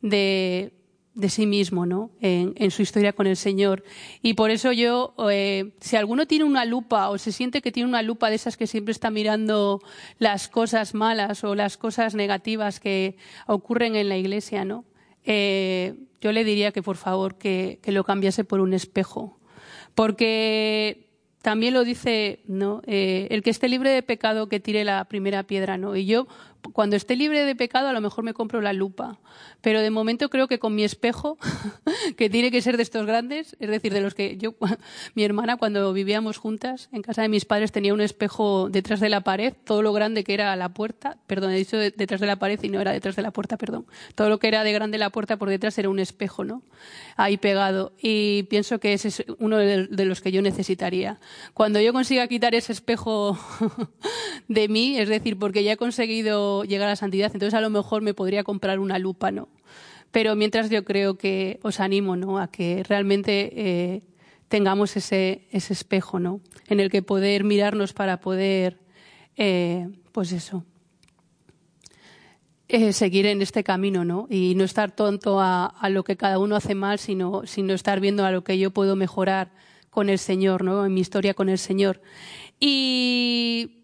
de, 0.00 0.72
de 1.14 1.28
sí 1.28 1.46
mismo, 1.46 1.84
¿no? 1.84 2.10
En, 2.20 2.70
su 2.70 2.82
historia 2.82 3.12
con 3.12 3.26
el 3.26 3.36
Señor. 3.36 3.84
Y 4.22 4.34
por 4.34 4.50
eso 4.50 4.72
yo, 4.72 5.14
eh, 5.30 5.72
si 5.80 5.96
alguno 5.96 6.26
tiene 6.26 6.44
una 6.44 6.64
lupa 6.64 7.10
o 7.10 7.18
se 7.18 7.32
siente 7.32 7.60
que 7.60 7.72
tiene 7.72 7.88
una 7.88 8.02
lupa 8.02 8.30
de 8.30 8.36
esas 8.36 8.56
que 8.56 8.66
siempre 8.66 8.92
está 8.92 9.10
mirando 9.10 9.82
las 10.18 10.48
cosas 10.48 10.94
malas 10.94 11.44
o 11.44 11.54
las 11.54 11.76
cosas 11.76 12.14
negativas 12.14 12.80
que 12.80 13.16
ocurren 13.46 13.94
en 13.96 14.08
la 14.08 14.16
iglesia, 14.16 14.64
¿no? 14.64 14.84
Eh, 15.24 15.94
yo 16.20 16.32
le 16.32 16.44
diría 16.44 16.72
que 16.72 16.82
por 16.82 16.96
favor 16.96 17.36
que, 17.36 17.80
lo 17.84 18.04
cambiase 18.04 18.44
por 18.44 18.60
un 18.60 18.72
espejo. 18.72 19.38
Porque 19.94 21.10
también 21.42 21.74
lo 21.74 21.84
dice, 21.84 22.40
¿no? 22.46 22.80
Eh, 22.86 23.26
el 23.30 23.42
que 23.42 23.50
esté 23.50 23.68
libre 23.68 23.90
de 23.90 24.02
pecado 24.02 24.48
que 24.48 24.60
tire 24.60 24.84
la 24.84 25.04
primera 25.04 25.42
piedra, 25.42 25.76
¿no? 25.76 25.94
Y 25.96 26.06
yo 26.06 26.26
cuando 26.72 26.96
esté 26.96 27.16
libre 27.16 27.44
de 27.44 27.56
pecado 27.56 27.88
a 27.88 27.92
lo 27.92 28.00
mejor 28.00 28.24
me 28.24 28.34
compro 28.34 28.60
la 28.60 28.72
lupa, 28.72 29.18
pero 29.60 29.80
de 29.80 29.90
momento 29.90 30.30
creo 30.30 30.46
que 30.48 30.58
con 30.58 30.74
mi 30.74 30.84
espejo, 30.84 31.38
que 32.16 32.30
tiene 32.30 32.50
que 32.50 32.62
ser 32.62 32.76
de 32.76 32.82
estos 32.82 33.06
grandes, 33.06 33.56
es 33.58 33.68
decir, 33.68 33.92
de 33.92 34.00
los 34.00 34.14
que 34.14 34.36
yo, 34.36 34.54
mi 35.14 35.24
hermana 35.24 35.56
cuando 35.56 35.92
vivíamos 35.92 36.38
juntas 36.38 36.88
en 36.92 37.02
casa 37.02 37.22
de 37.22 37.28
mis 37.28 37.44
padres 37.44 37.72
tenía 37.72 37.94
un 37.94 38.00
espejo 38.00 38.68
detrás 38.70 39.00
de 39.00 39.08
la 39.08 39.22
pared, 39.22 39.54
todo 39.64 39.82
lo 39.82 39.92
grande 39.92 40.24
que 40.24 40.34
era 40.34 40.54
la 40.56 40.68
puerta, 40.68 41.18
perdón, 41.26 41.52
he 41.52 41.56
dicho 41.56 41.76
detrás 41.76 42.20
de 42.20 42.26
la 42.26 42.36
pared 42.36 42.58
y 42.62 42.68
no 42.68 42.80
era 42.80 42.92
detrás 42.92 43.16
de 43.16 43.22
la 43.22 43.32
puerta, 43.32 43.56
perdón, 43.56 43.86
todo 44.14 44.28
lo 44.28 44.38
que 44.38 44.48
era 44.48 44.62
de 44.62 44.72
grande 44.72 44.98
la 44.98 45.10
puerta 45.10 45.36
por 45.36 45.48
detrás 45.48 45.76
era 45.78 45.88
un 45.88 45.98
espejo, 45.98 46.44
¿no? 46.44 46.62
Ahí 47.16 47.36
pegado. 47.36 47.92
Y 48.00 48.44
pienso 48.44 48.78
que 48.78 48.92
ese 48.92 49.08
es 49.08 49.24
uno 49.38 49.58
de 49.58 50.04
los 50.04 50.20
que 50.20 50.32
yo 50.32 50.42
necesitaría. 50.42 51.18
Cuando 51.54 51.80
yo 51.80 51.92
consiga 51.92 52.26
quitar 52.28 52.54
ese 52.54 52.72
espejo 52.72 53.38
de 54.48 54.68
mí, 54.68 54.98
es 54.98 55.08
decir, 55.08 55.38
porque 55.38 55.64
ya 55.64 55.72
he 55.72 55.76
conseguido 55.76 56.51
llegar 56.64 56.88
a 56.88 56.92
la 56.92 56.96
santidad, 56.96 57.30
entonces 57.32 57.54
a 57.54 57.60
lo 57.60 57.70
mejor 57.70 58.02
me 58.02 58.14
podría 58.14 58.44
comprar 58.44 58.78
una 58.78 58.98
lupa, 58.98 59.30
¿no? 59.30 59.48
Pero 60.10 60.36
mientras 60.36 60.68
yo 60.70 60.84
creo 60.84 61.16
que 61.16 61.58
os 61.62 61.80
animo, 61.80 62.16
¿no? 62.16 62.38
A 62.38 62.48
que 62.48 62.82
realmente 62.86 63.52
eh, 63.56 64.02
tengamos 64.48 64.96
ese, 64.96 65.48
ese 65.50 65.72
espejo, 65.72 66.20
¿no? 66.20 66.40
En 66.68 66.78
el 66.80 66.90
que 66.90 67.02
poder 67.02 67.44
mirarnos 67.44 67.94
para 67.94 68.20
poder, 68.20 68.78
eh, 69.36 69.88
pues 70.12 70.32
eso, 70.32 70.64
eh, 72.68 72.92
seguir 72.92 73.26
en 73.26 73.40
este 73.40 73.64
camino, 73.64 74.04
¿no? 74.04 74.26
Y 74.30 74.54
no 74.54 74.64
estar 74.64 74.92
tonto 74.94 75.40
a, 75.40 75.66
a, 75.66 75.88
lo 75.88 76.04
que 76.04 76.16
cada 76.16 76.38
uno 76.38 76.56
hace 76.56 76.74
mal, 76.74 76.98
sino, 76.98 77.46
sino 77.46 77.72
estar 77.72 77.98
viendo 78.00 78.26
a 78.26 78.30
lo 78.30 78.44
que 78.44 78.58
yo 78.58 78.70
puedo 78.70 78.96
mejorar 78.96 79.52
con 79.88 80.10
el 80.10 80.18
Señor, 80.18 80.64
¿no? 80.64 80.84
En 80.84 80.92
mi 80.92 81.00
historia 81.00 81.34
con 81.34 81.48
el 81.48 81.58
Señor. 81.58 82.02
Y 82.60 83.81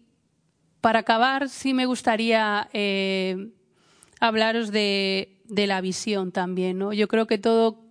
para 0.81 0.99
acabar, 0.99 1.49
sí 1.49 1.73
me 1.73 1.85
gustaría 1.85 2.69
eh, 2.73 3.49
hablaros 4.19 4.71
de, 4.71 5.35
la 5.49 5.81
visión 5.81 6.31
también. 6.31 6.79
Yo 6.91 7.07
creo 7.07 7.27
que 7.27 7.37
todo 7.37 7.83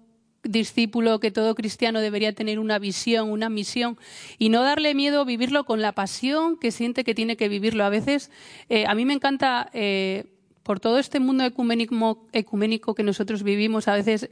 discípulo, 0.45 1.21
que 1.21 1.31
todo 1.31 1.55
cristiano 1.55 2.01
debería 2.01 2.33
tener 2.33 2.59
una 2.59 2.79
visión, 2.79 3.31
una 3.31 3.51
misión 3.51 3.99
y 4.39 4.49
no 4.49 4.63
darle 4.63 4.95
miedo 4.95 5.25
vivirlo 5.25 5.65
con 5.65 5.83
la 5.83 5.93
pasión 5.93 6.57
que 6.57 6.71
siente 6.71 7.05
que 7.05 7.15
tiene 7.15 7.37
que 7.37 7.49
vivirlo. 7.49 7.85
A 7.85 7.91
veces, 7.91 8.31
eh, 8.69 8.87
a 8.87 8.95
mí 8.95 9.05
me 9.05 9.13
encanta, 9.13 9.69
eh, 9.75 10.25
por 10.63 10.81
todo 10.81 10.99
este 10.99 11.21
mundo 11.21 11.45
ecuménico, 11.45 12.27
ecuménico, 12.33 12.95
que 12.95 13.03
nosotros 13.03 13.43
vivimos, 13.43 13.89
a 13.89 13.95
veces 13.95 14.29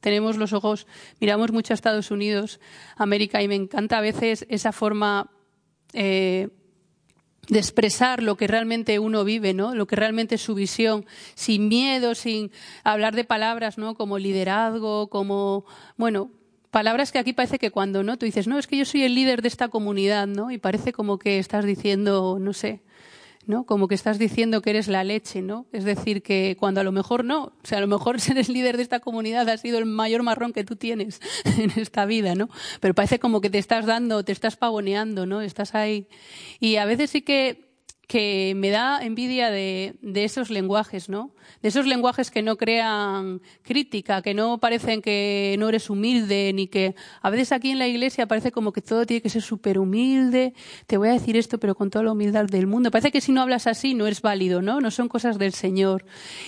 tenemos 0.00 0.36
los 0.36 0.52
ojos, 0.52 0.86
miramos 1.20 1.52
mucho 1.52 1.72
a 1.72 1.76
Estados 1.76 2.10
Unidos, 2.10 2.60
América, 2.96 3.42
y 3.42 3.48
me 3.48 3.54
encanta 3.54 3.98
a 3.98 4.00
veces 4.00 4.46
esa 4.48 4.72
forma 4.72 5.30
de 7.48 7.58
expresar 7.58 8.22
lo 8.22 8.36
que 8.36 8.46
realmente 8.46 8.98
uno 8.98 9.24
vive, 9.24 9.54
¿no? 9.54 9.74
Lo 9.74 9.86
que 9.86 9.96
realmente 9.96 10.34
es 10.36 10.42
su 10.42 10.54
visión, 10.54 11.06
sin 11.34 11.68
miedo, 11.68 12.14
sin 12.14 12.50
hablar 12.84 13.14
de 13.14 13.24
palabras, 13.24 13.78
¿no? 13.78 13.94
Como 13.94 14.18
liderazgo, 14.18 15.08
como, 15.08 15.64
bueno, 15.96 16.30
palabras 16.70 17.12
que 17.12 17.18
aquí 17.18 17.32
parece 17.32 17.58
que 17.58 17.70
cuando, 17.70 18.02
¿no? 18.02 18.18
Tú 18.18 18.26
dices, 18.26 18.46
no, 18.46 18.58
es 18.58 18.66
que 18.66 18.76
yo 18.76 18.84
soy 18.84 19.04
el 19.04 19.14
líder 19.14 19.42
de 19.42 19.48
esta 19.48 19.68
comunidad, 19.68 20.26
¿no? 20.26 20.50
Y 20.50 20.58
parece 20.58 20.92
como 20.92 21.18
que 21.18 21.38
estás 21.38 21.64
diciendo, 21.64 22.38
no 22.40 22.52
sé, 22.52 22.80
¿no? 23.46 23.64
Como 23.64 23.88
que 23.88 23.94
estás 23.94 24.18
diciendo 24.18 24.62
que 24.62 24.70
eres 24.70 24.88
la 24.88 25.04
leche, 25.04 25.42
¿no? 25.42 25.66
Es 25.72 25.84
decir, 25.84 26.22
que 26.22 26.56
cuando 26.58 26.80
a 26.80 26.84
lo 26.84 26.92
mejor 26.92 27.24
no, 27.24 27.44
o 27.44 27.52
sea, 27.62 27.78
a 27.78 27.80
lo 27.80 27.86
mejor 27.86 28.20
ser 28.20 28.38
el 28.38 28.52
líder 28.52 28.76
de 28.76 28.82
esta 28.82 29.00
comunidad 29.00 29.48
ha 29.48 29.56
sido 29.56 29.78
el 29.78 29.86
mayor 29.86 30.22
marrón 30.22 30.52
que 30.52 30.64
tú 30.64 30.76
tienes 30.76 31.20
en 31.58 31.70
esta 31.76 32.06
vida, 32.06 32.34
¿no? 32.34 32.48
Pero 32.80 32.94
parece 32.94 33.18
como 33.18 33.40
que 33.40 33.50
te 33.50 33.58
estás 33.58 33.86
dando, 33.86 34.24
te 34.24 34.32
estás 34.32 34.56
pavoneando, 34.56 35.26
¿no? 35.26 35.40
Estás 35.40 35.74
ahí. 35.74 36.08
Y 36.60 36.76
a 36.76 36.84
veces 36.84 37.10
sí 37.10 37.22
que 37.22 37.65
que 38.06 38.54
me 38.56 38.70
da 38.70 39.00
envidia 39.02 39.50
de, 39.50 39.96
esos 40.14 40.48
lenguajes, 40.50 41.08
¿no? 41.08 41.32
De 41.60 41.68
esos 41.68 41.86
lenguajes 41.86 42.30
que 42.30 42.40
no 42.40 42.56
crean 42.56 43.42
crítica, 43.62 44.22
que 44.22 44.32
no 44.32 44.58
parecen 44.58 45.02
que 45.02 45.56
no 45.58 45.68
eres 45.68 45.90
humilde, 45.90 46.52
ni 46.54 46.68
que 46.68 46.94
a 47.20 47.30
veces 47.30 47.50
aquí 47.50 47.72
en 47.72 47.80
la 47.80 47.88
iglesia 47.88 48.26
parece 48.26 48.52
como 48.52 48.72
que 48.72 48.80
todo 48.80 49.06
tiene 49.06 49.22
que 49.22 49.28
ser 49.28 49.42
súper 49.42 49.78
humilde. 49.78 50.54
Te 50.86 50.98
voy 50.98 51.08
a 51.08 51.12
decir 51.12 51.36
esto, 51.36 51.58
pero 51.58 51.74
con 51.74 51.90
toda 51.90 52.04
la 52.04 52.12
humildad 52.12 52.46
del 52.46 52.68
mundo. 52.68 52.92
Parece 52.92 53.10
que 53.10 53.20
si 53.20 53.32
no 53.32 53.42
hablas 53.42 53.66
así 53.66 53.94
no 53.94 54.06
es 54.06 54.22
válido, 54.22 54.62
¿no? 54.62 54.80
No 54.80 54.92
son 54.92 55.08
cosas 55.08 55.36
del 55.38 55.52
Señor. 55.52 56.04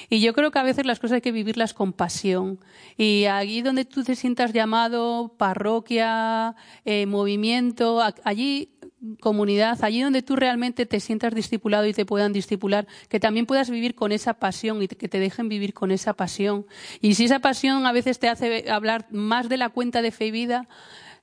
Y 0.09 0.21
yo 0.21 0.35
creo 0.35 0.53
que 0.53 0.61
a 0.61 0.63
veces 0.63 0.87
las 0.87 1.01
cosas 1.01 1.17
hay 1.17 1.21
que 1.23 1.33
vivirlas 1.33 1.75
con 1.75 1.93
pasión. 1.93 2.61
Y 2.97 3.25
allí 3.25 3.63
donde 3.63 3.85
tú 3.85 4.05
te 4.05 4.15
sientas 4.15 4.53
llamado, 4.53 5.35
parroquia, 5.37 6.55
eh, 6.85 7.07
movimiento, 7.07 8.01
allí 8.23 8.78
comunidad, 9.21 9.79
allí 9.83 10.01
donde 10.01 10.23
tú 10.23 10.37
realmente 10.37 10.87
te 10.87 11.01
sientas 11.01 11.35
discipulado 11.35 11.87
y 11.87 11.93
te 11.93 12.05
puedan 12.05 12.33
discipular, 12.33 12.87
que 13.09 13.21
también 13.21 13.47
puedas 13.47 13.71
vivir 13.71 13.95
con 13.95 14.13
esa 14.13 14.35
pasión 14.35 14.83
y 14.83 14.89
que 14.89 15.09
te 15.09 15.21
dejen 15.21 15.49
vivir 15.49 15.75
con 15.75 15.91
esa 15.91 16.15
pasión. 16.15 16.67
Y 17.01 17.15
si 17.15 17.25
esa 17.25 17.39
pasión 17.39 17.87
a 17.87 17.93
veces 17.93 18.19
te 18.19 18.29
hace 18.29 18.71
hablar 18.71 19.07
más 19.11 19.49
de 19.49 19.57
la 19.57 19.69
cuenta 19.69 20.03
de 20.03 20.11
fe 20.11 20.27
y 20.27 20.31
vida, 20.31 20.69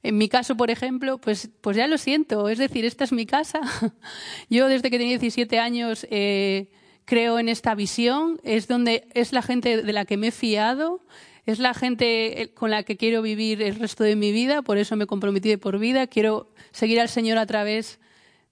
en 0.04 0.18
mi 0.18 0.30
caso, 0.30 0.56
por 0.56 0.70
ejemplo, 0.70 1.18
pues, 1.18 1.50
pues 1.62 1.76
ya 1.76 1.88
lo 1.88 1.98
siento, 1.98 2.48
es 2.48 2.60
decir, 2.60 2.86
esta 2.86 3.04
es 3.04 3.12
mi 3.12 3.26
casa. 3.26 3.60
Yo 4.50 4.68
desde 4.68 4.92
que 4.92 5.00
tenía 5.00 5.18
17 5.18 5.60
años 5.60 6.06
eh, 6.12 6.70
creo 7.06 7.40
en 7.40 7.50
esta 7.50 7.74
visión, 7.76 8.40
es 8.44 8.68
donde 8.68 9.08
es 9.14 9.34
la 9.34 9.42
gente 9.42 9.82
de 9.82 9.94
la 9.94 10.06
que 10.06 10.18
me 10.18 10.28
he 10.28 10.32
fiado, 10.32 11.02
es 11.46 11.60
la 11.60 11.74
gente 11.74 12.42
eh, 12.42 12.54
con 12.54 12.72
la 12.72 12.84
que 12.84 12.98
quiero 12.98 13.22
vivir 13.22 13.62
el 13.62 13.76
resto 13.76 14.04
de 14.04 14.16
mi 14.16 14.32
vida, 14.32 14.62
por 14.62 14.78
eso 14.78 14.96
me 14.96 15.06
comprometí 15.06 15.50
de 15.50 15.58
por 15.58 15.78
vida. 15.78 16.08
Quiero 16.08 16.52
seguir 16.72 17.00
al 17.00 17.10
Señor 17.10 17.38
a 17.38 17.46
través 17.46 18.00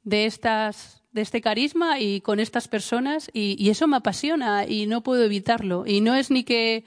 de 0.04 0.26
estas 0.26 1.04
de 1.12 1.22
este 1.22 1.42
carisma 1.42 2.00
y 2.00 2.22
con 2.22 2.40
estas 2.40 2.68
personas 2.68 3.30
y, 3.34 3.70
eso 3.70 3.88
me 3.88 3.98
apasiona 3.98 4.66
y 4.68 4.88
no 4.88 5.04
puedo 5.04 5.24
evitarlo. 5.24 5.86
Y 5.86 6.02
no 6.02 6.16
es 6.16 6.32
ni 6.32 6.44
que 6.44 6.86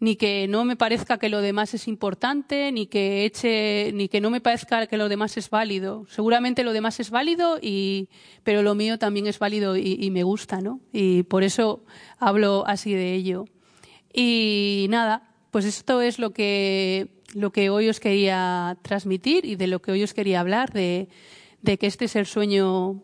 ni 0.00 0.16
que 0.16 0.48
no 0.48 0.66
me 0.66 0.76
parezca 0.76 1.18
que 1.18 1.30
lo 1.30 1.40
demás 1.40 1.72
es 1.72 1.88
importante 1.88 2.70
ni 2.72 2.86
que 2.86 3.24
eche 3.24 3.90
ni 3.94 4.08
que 4.08 4.20
no 4.20 4.28
me 4.28 4.42
parezca 4.42 4.86
que 4.86 4.98
lo 4.98 5.08
demás 5.08 5.38
es 5.38 5.48
válido. 5.48 6.04
Seguramente 6.10 6.62
lo 6.62 6.74
demás 6.74 7.00
es 7.00 7.08
válido 7.08 7.58
y 7.60 8.10
pero 8.42 8.62
lo 8.62 8.74
mío 8.74 8.98
también 8.98 9.26
es 9.26 9.38
válido 9.38 9.78
y, 9.78 9.96
y 9.98 10.10
me 10.10 10.24
gusta 10.24 10.60
no 10.60 10.80
y 10.92 11.22
por 11.22 11.42
eso 11.42 11.84
hablo 12.18 12.64
así 12.66 12.92
de 12.92 13.14
ello. 13.14 13.46
Y 14.12 14.88
nada 14.90 15.33
pues 15.54 15.66
esto 15.66 16.00
es 16.00 16.18
lo 16.18 16.32
que, 16.32 17.22
lo 17.32 17.52
que 17.52 17.70
hoy 17.70 17.88
os 17.88 18.00
quería 18.00 18.76
transmitir 18.82 19.44
y 19.44 19.54
de 19.54 19.68
lo 19.68 19.80
que 19.80 19.92
hoy 19.92 20.02
os 20.02 20.12
quería 20.12 20.40
hablar, 20.40 20.72
de, 20.72 21.06
que 21.62 21.86
este 21.86 22.06
es 22.06 22.16
el 22.16 22.26
sueño 22.26 23.00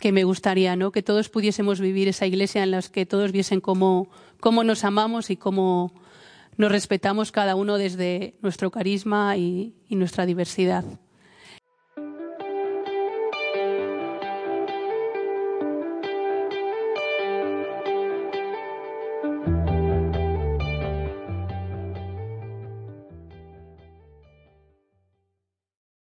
que 0.00 0.10
me 0.10 0.24
gustaría, 0.24 0.74
¿no? 0.74 0.90
Que 0.90 1.04
todos 1.04 1.28
pudiésemos 1.28 1.78
vivir 1.78 2.08
esa 2.08 2.26
iglesia 2.26 2.64
en 2.64 2.72
la 2.72 2.82
que 2.82 3.06
todos 3.06 3.30
viesen 3.30 3.60
cómo, 3.60 4.08
cómo 4.40 4.64
nos 4.64 4.82
amamos 4.82 5.30
y 5.30 5.36
cómo 5.36 5.92
nos 6.56 6.72
respetamos 6.72 7.30
cada 7.30 7.54
uno 7.54 7.78
desde 7.78 8.34
nuestro 8.42 8.72
carisma 8.72 9.36
y 9.36 9.74
nuestra 9.90 10.26
diversidad. 10.26 10.84